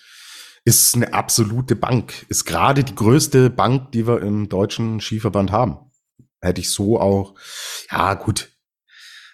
[0.65, 2.25] ist eine absolute Bank.
[2.29, 5.91] Ist gerade die größte Bank, die wir im deutschen Skiverband haben.
[6.41, 7.35] Hätte ich so auch,
[7.91, 8.49] ja gut,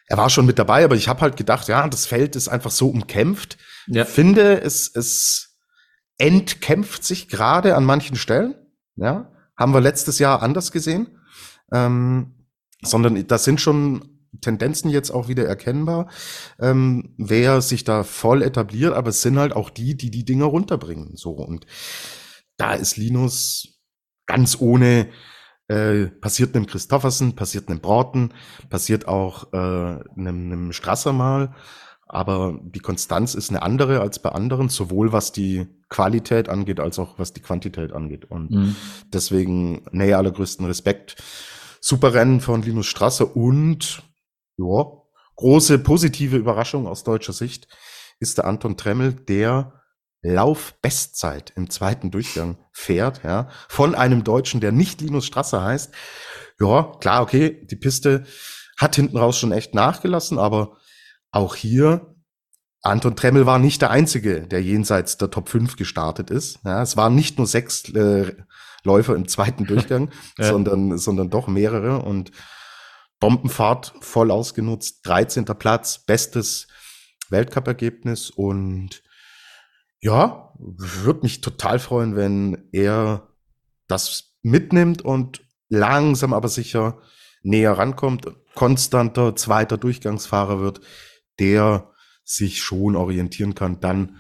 [0.08, 2.72] er war schon mit dabei, aber ich habe halt gedacht, ja, das Feld ist einfach
[2.72, 3.58] so umkämpft.
[3.88, 4.06] Ja.
[4.06, 5.58] Finde, es, es
[6.18, 8.56] entkämpft sich gerade an manchen Stellen.
[8.96, 11.20] Ja, haben wir letztes Jahr anders gesehen.
[11.72, 12.48] Ähm,
[12.82, 16.10] sondern das sind schon Tendenzen jetzt auch wieder erkennbar,
[16.60, 20.46] ähm, wer sich da voll etabliert, aber es sind halt auch die, die die Dinger
[20.46, 21.16] runterbringen.
[21.16, 21.66] So und
[22.58, 23.80] da ist Linus
[24.26, 25.10] ganz ohne
[25.68, 28.34] äh, passiert einem Christoffersen, passiert einem Broughton,
[28.70, 31.54] passiert auch äh, einem, einem Strasser mal,
[32.12, 36.98] aber die Konstanz ist eine andere als bei anderen, sowohl was die Qualität angeht, als
[36.98, 38.26] auch was die Quantität angeht.
[38.26, 38.76] Und mhm.
[39.14, 41.18] deswegen, nee, allergrößten Respekt.
[41.82, 44.02] Super Rennen von Linus Strasser und
[44.60, 44.86] ja,
[45.36, 47.68] große positive Überraschung aus deutscher Sicht
[48.20, 49.74] ist der Anton Tremmel, der
[50.22, 55.94] Laufbestzeit im zweiten Durchgang fährt, ja, von einem Deutschen, der nicht Linus Strasser heißt.
[56.60, 58.26] Ja, klar, okay, die Piste
[58.78, 60.78] hat hinten raus schon echt nachgelassen, aber
[61.32, 62.16] auch hier
[62.82, 66.60] Anton Tremmel war nicht der Einzige, der jenseits der Top 5 gestartet ist.
[66.64, 68.34] Ja, es waren nicht nur sechs äh,
[68.84, 70.46] Läufer im zweiten Durchgang, ja.
[70.46, 72.32] sondern, sondern doch mehrere und
[73.20, 75.46] Bombenfahrt voll ausgenutzt, 13.
[75.46, 76.68] Platz, bestes
[77.30, 79.04] Weltcup-Ergebnis und
[80.02, 83.28] ja, würde mich total freuen, wenn er
[83.88, 87.02] das mitnimmt und langsam aber sicher
[87.42, 90.82] näher rankommt, konstanter zweiter Durchgangsfahrer wird,
[91.40, 91.92] der
[92.24, 94.18] sich schon orientieren kann, dann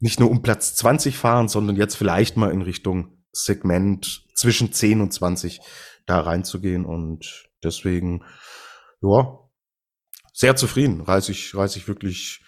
[0.00, 5.00] nicht nur um Platz 20 fahren, sondern jetzt vielleicht mal in Richtung Segment zwischen 10
[5.00, 5.60] und 20
[6.06, 8.24] da reinzugehen und deswegen,
[9.00, 9.38] ja,
[10.32, 12.44] sehr zufrieden, reiße ich, reiße ich wirklich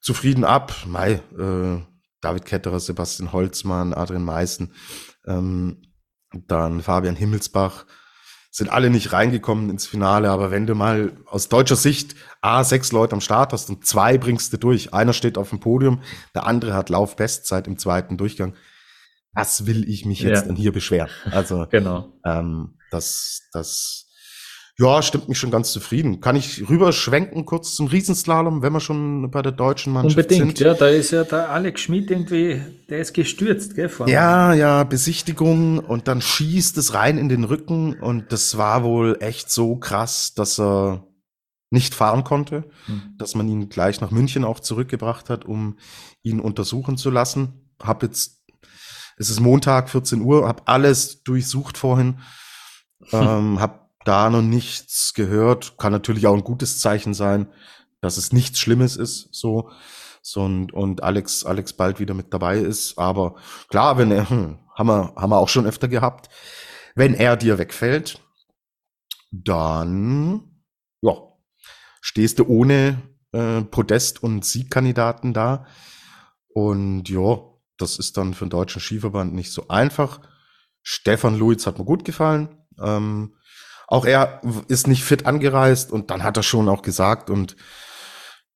[0.00, 0.74] zufrieden ab.
[0.86, 1.82] Mai, äh,
[2.20, 4.72] David Ketterer, Sebastian Holzmann, Adrian Meißen,
[5.26, 5.82] ähm,
[6.32, 7.86] dann Fabian Himmelsbach,
[8.50, 12.92] sind alle nicht reingekommen ins Finale, aber wenn du mal aus deutscher Sicht A, sechs
[12.92, 16.02] Leute am Start hast und zwei bringst du durch, einer steht auf dem Podium,
[16.34, 18.54] der andere hat Laufbestzeit im zweiten Durchgang,
[19.32, 20.46] was will ich mich jetzt ja.
[20.46, 21.10] denn hier beschweren?
[21.30, 22.12] Also, genau.
[22.24, 24.07] ähm, das, das,
[24.80, 26.20] ja, stimmt mich schon ganz zufrieden.
[26.20, 30.60] Kann ich rüberschwenken kurz zum Riesenslalom, wenn wir schon bei der deutschen Mannschaft Unbedingt, sind?
[30.60, 33.88] ja, da ist ja der Alex Schmidt irgendwie, der ist gestürzt, gell?
[33.88, 34.12] Vorne.
[34.12, 39.16] Ja, ja, Besichtigung und dann schießt es rein in den Rücken und das war wohl
[39.18, 41.04] echt so krass, dass er
[41.70, 43.14] nicht fahren konnte, hm.
[43.18, 45.76] dass man ihn gleich nach München auch zurückgebracht hat, um
[46.22, 47.72] ihn untersuchen zu lassen.
[47.82, 48.44] Hab jetzt,
[49.16, 52.20] es ist Montag, 14 Uhr, hab alles durchsucht vorhin,
[53.12, 55.78] ähm, hab da noch nichts gehört.
[55.78, 57.48] Kann natürlich auch ein gutes Zeichen sein,
[58.00, 59.70] dass es nichts Schlimmes ist, so.
[60.22, 62.98] so und, und Alex, Alex bald wieder mit dabei ist.
[62.98, 63.36] Aber
[63.68, 66.28] klar, wenn er, hm, haben wir, haben wir auch schon öfter gehabt.
[66.94, 68.20] Wenn er dir wegfällt,
[69.30, 70.62] dann,
[71.00, 71.12] ja,
[72.00, 75.66] stehst du ohne äh, Podest- und Siegkandidaten da.
[76.48, 77.40] Und ja,
[77.76, 80.20] das ist dann für den deutschen Skiverband nicht so einfach.
[80.82, 82.56] Stefan Luiz hat mir gut gefallen.
[82.80, 83.34] Ähm,
[83.88, 87.56] auch er ist nicht fit angereist und dann hat er schon auch gesagt und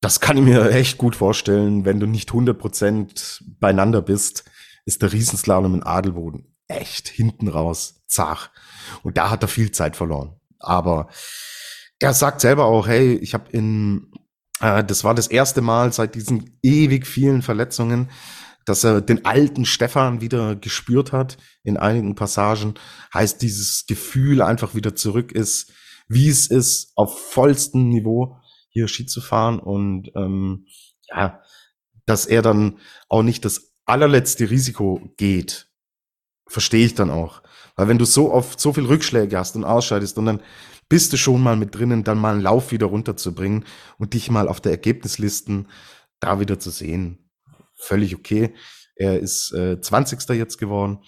[0.00, 4.44] das kann ich mir echt gut vorstellen, wenn du nicht 100% beieinander bist,
[4.84, 8.50] ist der Riesenslalom in Adelboden echt hinten raus zach.
[9.02, 10.40] Und da hat er viel Zeit verloren.
[10.58, 11.08] Aber
[11.98, 14.12] er sagt selber auch, hey, ich habe in,
[14.60, 18.10] äh, das war das erste Mal seit diesen ewig vielen Verletzungen,
[18.64, 22.74] dass er den alten Stefan wieder gespürt hat in einigen Passagen,
[23.12, 25.72] heißt dieses Gefühl einfach wieder zurück ist,
[26.08, 28.36] wie es ist, auf vollstem Niveau
[28.68, 30.66] hier Ski zu fahren und ähm,
[31.08, 31.40] ja,
[32.06, 35.68] dass er dann auch nicht das allerletzte Risiko geht,
[36.46, 37.42] verstehe ich dann auch.
[37.76, 40.42] Weil wenn du so oft so viel Rückschläge hast und ausscheidest und dann
[40.88, 43.64] bist du schon mal mit drinnen, dann mal einen Lauf wieder runterzubringen
[43.98, 45.68] und dich mal auf der Ergebnislisten
[46.20, 47.21] da wieder zu sehen
[47.82, 48.54] völlig okay.
[48.96, 50.28] Er ist äh, 20.
[50.30, 51.02] jetzt geworden.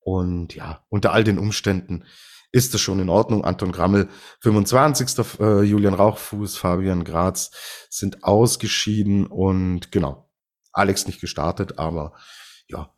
[0.00, 2.04] Und ja, unter all den Umständen
[2.52, 3.44] ist es schon in Ordnung.
[3.44, 4.08] Anton Grammel
[4.40, 5.40] 25.
[5.40, 7.50] Äh, Julian Rauchfuß, Fabian Graz
[7.90, 10.30] sind ausgeschieden und genau,
[10.72, 12.14] Alex nicht gestartet, aber
[12.68, 12.94] ja,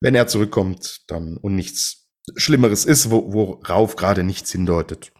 [0.00, 5.12] wenn er zurückkommt, dann und nichts Schlimmeres ist, wo, worauf gerade nichts hindeutet,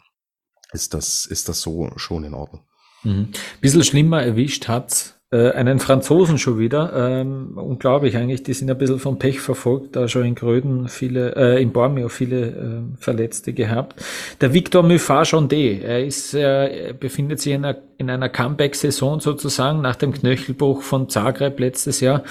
[0.72, 2.66] ist das, ist das so schon in Ordnung.
[3.02, 3.32] Mhm.
[3.60, 6.92] Bisschen schlimmer erwischt hat's äh, einen Franzosen schon wieder.
[6.94, 11.34] Ähm, unglaublich eigentlich, die sind ein bisschen vom Pech verfolgt, da schon in Gröden viele,
[11.34, 14.04] äh, in Bormio viele äh, Verletzte gehabt.
[14.40, 19.96] Der Victor Muffat-Jondé, er ist, er befindet sich in einer, in einer Comeback-Saison sozusagen nach
[19.96, 22.24] dem Knöchelbruch von Zagreb letztes Jahr.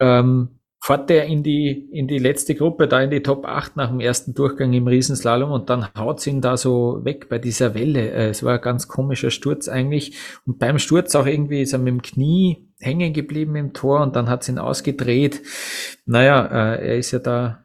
[0.00, 0.48] Ähm,
[0.82, 4.00] fährt der in die, in die letzte Gruppe, da in die Top 8 nach dem
[4.00, 8.10] ersten Durchgang im Riesenslalom und dann haut ihn da so weg bei dieser Welle.
[8.10, 10.16] Äh, es war ein ganz komischer Sturz eigentlich.
[10.44, 14.16] Und beim Sturz auch irgendwie ist er mit dem Knie hängen geblieben im Tor und
[14.16, 15.42] dann hat es ihn ausgedreht.
[16.04, 17.64] Naja, äh, er ist ja da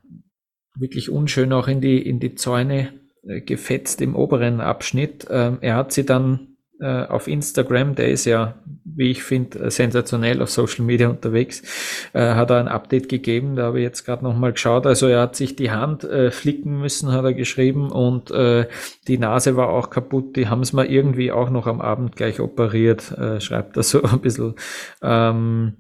[0.76, 2.94] wirklich unschön auch in die, in die Zäune
[3.24, 5.26] äh, gefetzt im oberen Abschnitt.
[5.32, 10.42] Ähm, er hat sie dann äh, auf Instagram, der ist ja, wie ich finde, sensationell
[10.42, 14.24] auf Social Media unterwegs, äh, hat er ein Update gegeben, da habe ich jetzt gerade
[14.24, 14.86] nochmal geschaut.
[14.86, 18.68] Also er hat sich die Hand äh, flicken müssen, hat er geschrieben, und äh,
[19.08, 20.36] die Nase war auch kaputt.
[20.36, 24.04] Die haben es mal irgendwie auch noch am Abend gleich operiert, äh, schreibt er so
[24.04, 24.56] ein bisschen.
[25.02, 25.78] Ähm,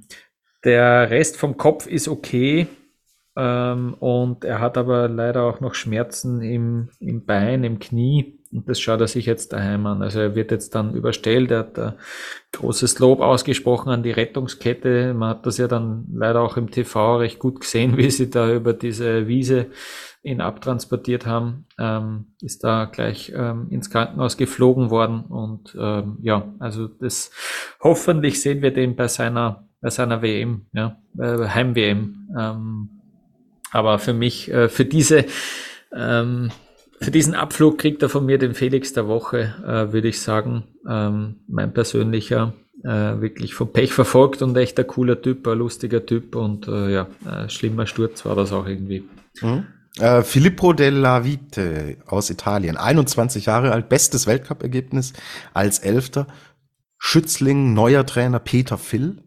[0.63, 2.67] der Rest vom Kopf ist okay.
[3.37, 8.69] Ähm, und er hat aber leider auch noch Schmerzen im, im Bein, im Knie und
[8.69, 10.01] das schaut er sich jetzt daheim an.
[10.01, 11.97] Also er wird jetzt dann überstellt, er hat
[12.51, 15.13] großes Lob ausgesprochen an die Rettungskette.
[15.13, 18.51] Man hat das ja dann leider auch im TV recht gut gesehen, wie sie da
[18.53, 19.67] über diese Wiese
[20.23, 26.53] ihn abtransportiert haben, ähm, ist da gleich ähm, ins Krankenhaus geflogen worden und ähm, ja,
[26.59, 27.31] also das
[27.79, 32.29] hoffentlich sehen wir den bei seiner bei seiner WM, ja, äh, Heim-WM.
[32.37, 32.89] Ähm,
[33.71, 35.25] aber für mich, äh, für diese
[35.95, 36.51] ähm,
[36.99, 40.63] für diesen Abflug kriegt er von mir den Felix der Woche, äh, würde ich sagen.
[40.89, 42.53] Ähm, mein persönlicher,
[42.83, 42.89] äh,
[43.21, 47.07] wirklich vom Pech verfolgt und echt ein cooler Typ, ein lustiger Typ und äh, ja,
[47.47, 49.03] schlimmer Sturz war das auch irgendwie.
[49.41, 49.65] Mhm.
[49.99, 55.13] Äh, Filippo della Vite aus Italien, 21 Jahre alt, bestes Weltcup-Ergebnis
[55.53, 56.27] als Elfter.
[56.99, 59.23] Schützling, neuer Trainer Peter Phil,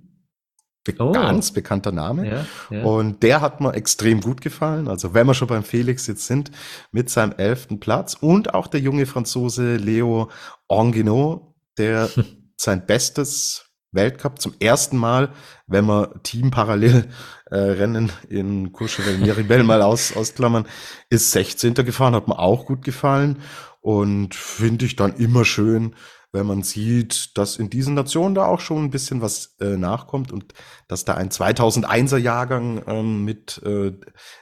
[0.85, 1.13] Be oh.
[1.13, 2.29] ganz bekannter Name.
[2.29, 2.85] Ja, ja.
[2.85, 4.89] Und der hat mir extrem gut gefallen.
[4.89, 6.51] Also wenn wir schon beim Felix jetzt sind,
[6.91, 10.31] mit seinem elften Platz und auch der junge Franzose Leo
[10.69, 12.09] Anguino, der
[12.57, 15.33] sein bestes Weltcup zum ersten Mal,
[15.67, 17.09] wenn wir Teamparallel
[17.51, 20.67] äh, Rennen in Courchevel Miribel mal aus, ausklammern,
[21.09, 21.75] ist 16.
[21.75, 23.43] gefahren, hat mir auch gut gefallen
[23.81, 25.95] und finde ich dann immer schön,
[26.33, 30.33] wenn man sieht, dass in diesen Nationen da auch schon ein bisschen was äh, nachkommt
[30.33, 30.55] und
[30.89, 33.93] dass da ein 2001er Jahrgang ähm, mit äh,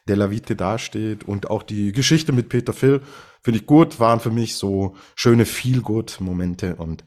[0.06, 3.02] Della Vite dasteht und auch die Geschichte mit Peter Phil
[3.42, 7.04] finde ich gut, waren für mich so schöne Feel-Good-Momente und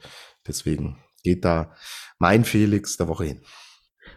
[0.47, 1.73] deswegen geht da
[2.17, 3.41] mein Felix der Woche hin.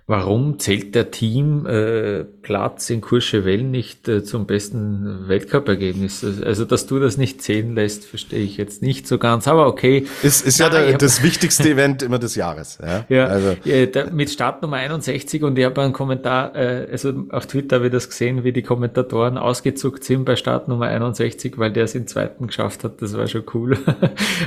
[0.07, 6.23] Warum zählt der Teamplatz äh, in Courchevel nicht äh, zum besten Weltcup-Ergebnis?
[6.45, 10.07] Also, dass du das nicht zählen lässt, verstehe ich jetzt nicht so ganz, aber okay.
[10.23, 12.79] Ist, ist ja der, das wichtigste Event immer des Jahres.
[12.83, 13.57] Ja, ja, also.
[13.65, 17.87] ja da, mit Startnummer 61 und ich habe einen Kommentar, äh, also auf Twitter habe
[17.87, 22.07] ich das gesehen, wie die Kommentatoren ausgezuckt sind bei Startnummer 61, weil der es in
[22.07, 23.79] zweiten geschafft hat, das war schon cool.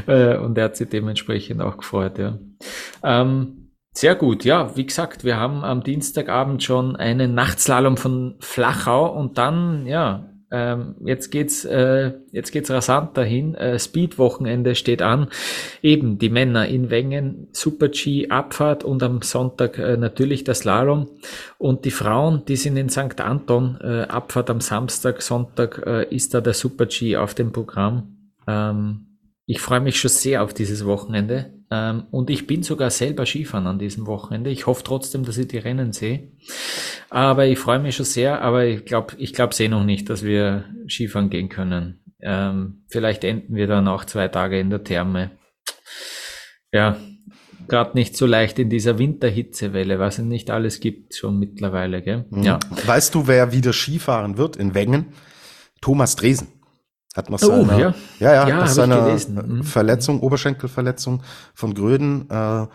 [0.05, 2.37] Äh, und er hat sich dementsprechend auch gefreut, ja.
[3.03, 3.66] Ähm,
[3.97, 9.39] sehr gut, ja, wie gesagt, wir haben am Dienstagabend schon einen Nachtslalom von Flachau und
[9.39, 13.55] dann, ja, ähm, jetzt geht's, äh, jetzt geht's rasant dahin.
[13.55, 15.29] Äh, Speed-Wochenende steht an.
[15.81, 21.09] Eben die Männer in Wengen, Super G, Abfahrt und am Sonntag äh, natürlich der Slalom.
[21.57, 23.19] Und die Frauen, die sind in St.
[23.19, 28.31] Anton, äh, Abfahrt am Samstag, Sonntag äh, ist da der Super G auf dem Programm.
[28.47, 29.17] Ähm,
[29.47, 31.56] ich freue mich schon sehr auf dieses Wochenende.
[31.69, 34.49] Ähm, und ich bin sogar selber Skifahren an diesem Wochenende.
[34.49, 36.31] Ich hoffe trotzdem, dass ich die Rennen sehe.
[37.09, 40.23] Aber ich freue mich schon sehr, aber ich glaube, ich glaube eh noch nicht, dass
[40.23, 41.99] wir Skifahren gehen können.
[42.21, 45.31] Ähm, vielleicht enden wir dann auch zwei Tage in der Therme.
[46.71, 46.97] Ja,
[47.67, 52.01] gerade nicht so leicht in dieser Winterhitzewelle, was es nicht alles gibt schon mittlerweile.
[52.01, 52.25] Gell?
[52.29, 52.43] Mhm.
[52.43, 52.59] Ja.
[52.85, 55.07] Weißt du, wer wieder Skifahren wird in Wengen?
[55.81, 56.47] Thomas Dresen.
[57.17, 57.95] Hat nach oh, seiner, ja.
[58.19, 59.63] ja, ja, ja nach seiner mhm.
[59.63, 61.23] Verletzung, Oberschenkelverletzung
[61.55, 62.67] von Gröden, äh,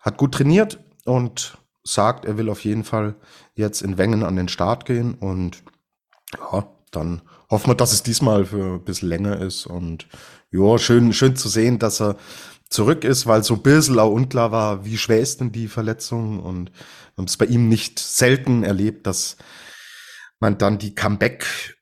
[0.00, 3.14] hat gut trainiert und sagt, er will auf jeden Fall
[3.54, 5.62] jetzt in Wengen an den Start gehen und
[6.38, 10.06] ja, dann hoffen wir, dass es diesmal für ein bisschen länger ist und
[10.50, 12.16] ja, schön, schön zu sehen, dass er
[12.68, 16.40] zurück ist, weil so ein bisschen auch unklar war, wie schwer ist denn die Verletzung
[16.40, 16.70] und
[17.16, 19.36] haben es bei ihm nicht selten erlebt, dass
[20.38, 21.75] man dann die Comeback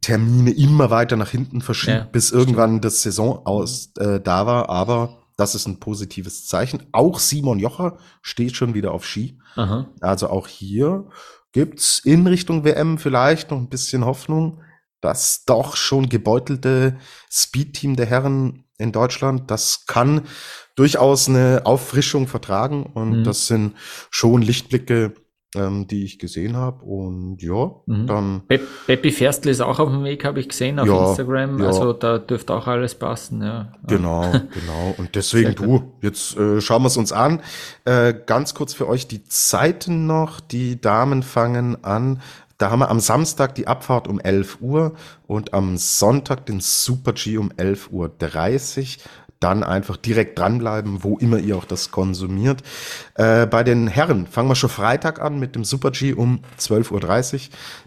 [0.00, 2.84] Termine immer weiter nach hinten verschiebt, ja, bis irgendwann stimmt.
[2.84, 4.68] das Saison aus äh, da war.
[4.68, 6.86] Aber das ist ein positives Zeichen.
[6.92, 9.38] Auch Simon Jocher steht schon wieder auf Ski.
[9.54, 9.88] Aha.
[10.00, 11.06] Also auch hier
[11.52, 14.62] gibt's in Richtung WM vielleicht noch ein bisschen Hoffnung.
[15.00, 16.98] Das doch schon gebeutelte
[17.30, 20.22] Speedteam der Herren in Deutschland, das kann
[20.76, 23.24] durchaus eine Auffrischung vertragen und mhm.
[23.24, 23.74] das sind
[24.10, 25.14] schon Lichtblicke,
[25.54, 26.84] ähm, die ich gesehen habe.
[26.84, 28.06] Und ja, mhm.
[28.06, 28.42] dann.
[28.46, 31.60] Be Beppi Ferstl ist auch auf dem Weg, habe ich gesehen, auf ja, Instagram.
[31.60, 31.66] Ja.
[31.66, 33.72] Also da dürfte auch alles passen, ja.
[33.86, 34.94] Genau, genau.
[34.98, 37.40] Und deswegen du, jetzt äh, schauen wir es uns an.
[37.84, 40.40] Äh, ganz kurz für euch die Zeiten noch.
[40.40, 42.20] Die Damen fangen an.
[42.58, 44.94] Da haben wir am Samstag die Abfahrt um 11 Uhr
[45.28, 49.02] und am Sonntag den Super G um 11.30 Uhr
[49.40, 52.62] dann einfach direkt dranbleiben, wo immer ihr auch das konsumiert.
[53.14, 57.34] Äh, bei den Herren fangen wir schon Freitag an mit dem Super G um 12.30
[57.34, 57.40] Uhr,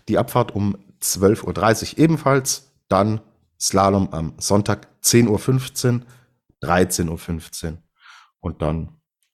[0.08, 3.22] die Abfahrt um 12.30 Uhr ebenfalls, dann
[3.60, 5.28] Slalom am Sonntag 10.15
[5.94, 6.02] Uhr,
[6.64, 7.78] 13.15 Uhr
[8.40, 8.90] und dann,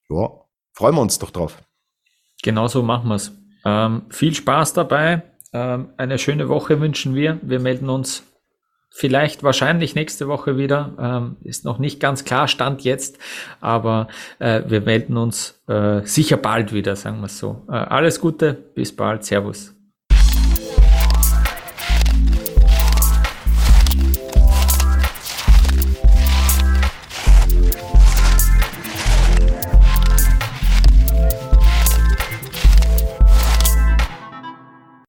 [0.08, 0.28] ja,
[0.72, 1.62] freuen wir uns doch drauf.
[2.42, 3.32] Genauso machen wir's.
[3.64, 5.22] Ähm, viel Spaß dabei.
[5.52, 7.38] Ähm, eine schöne Woche wünschen wir.
[7.42, 8.22] Wir melden uns
[8.90, 10.94] Vielleicht wahrscheinlich nächste Woche wieder.
[10.98, 13.18] Ähm, ist noch nicht ganz klar, Stand jetzt,
[13.60, 14.08] aber
[14.38, 17.64] äh, wir melden uns äh, sicher bald wieder, sagen wir es so.
[17.68, 19.77] Äh, alles Gute, bis bald, Servus.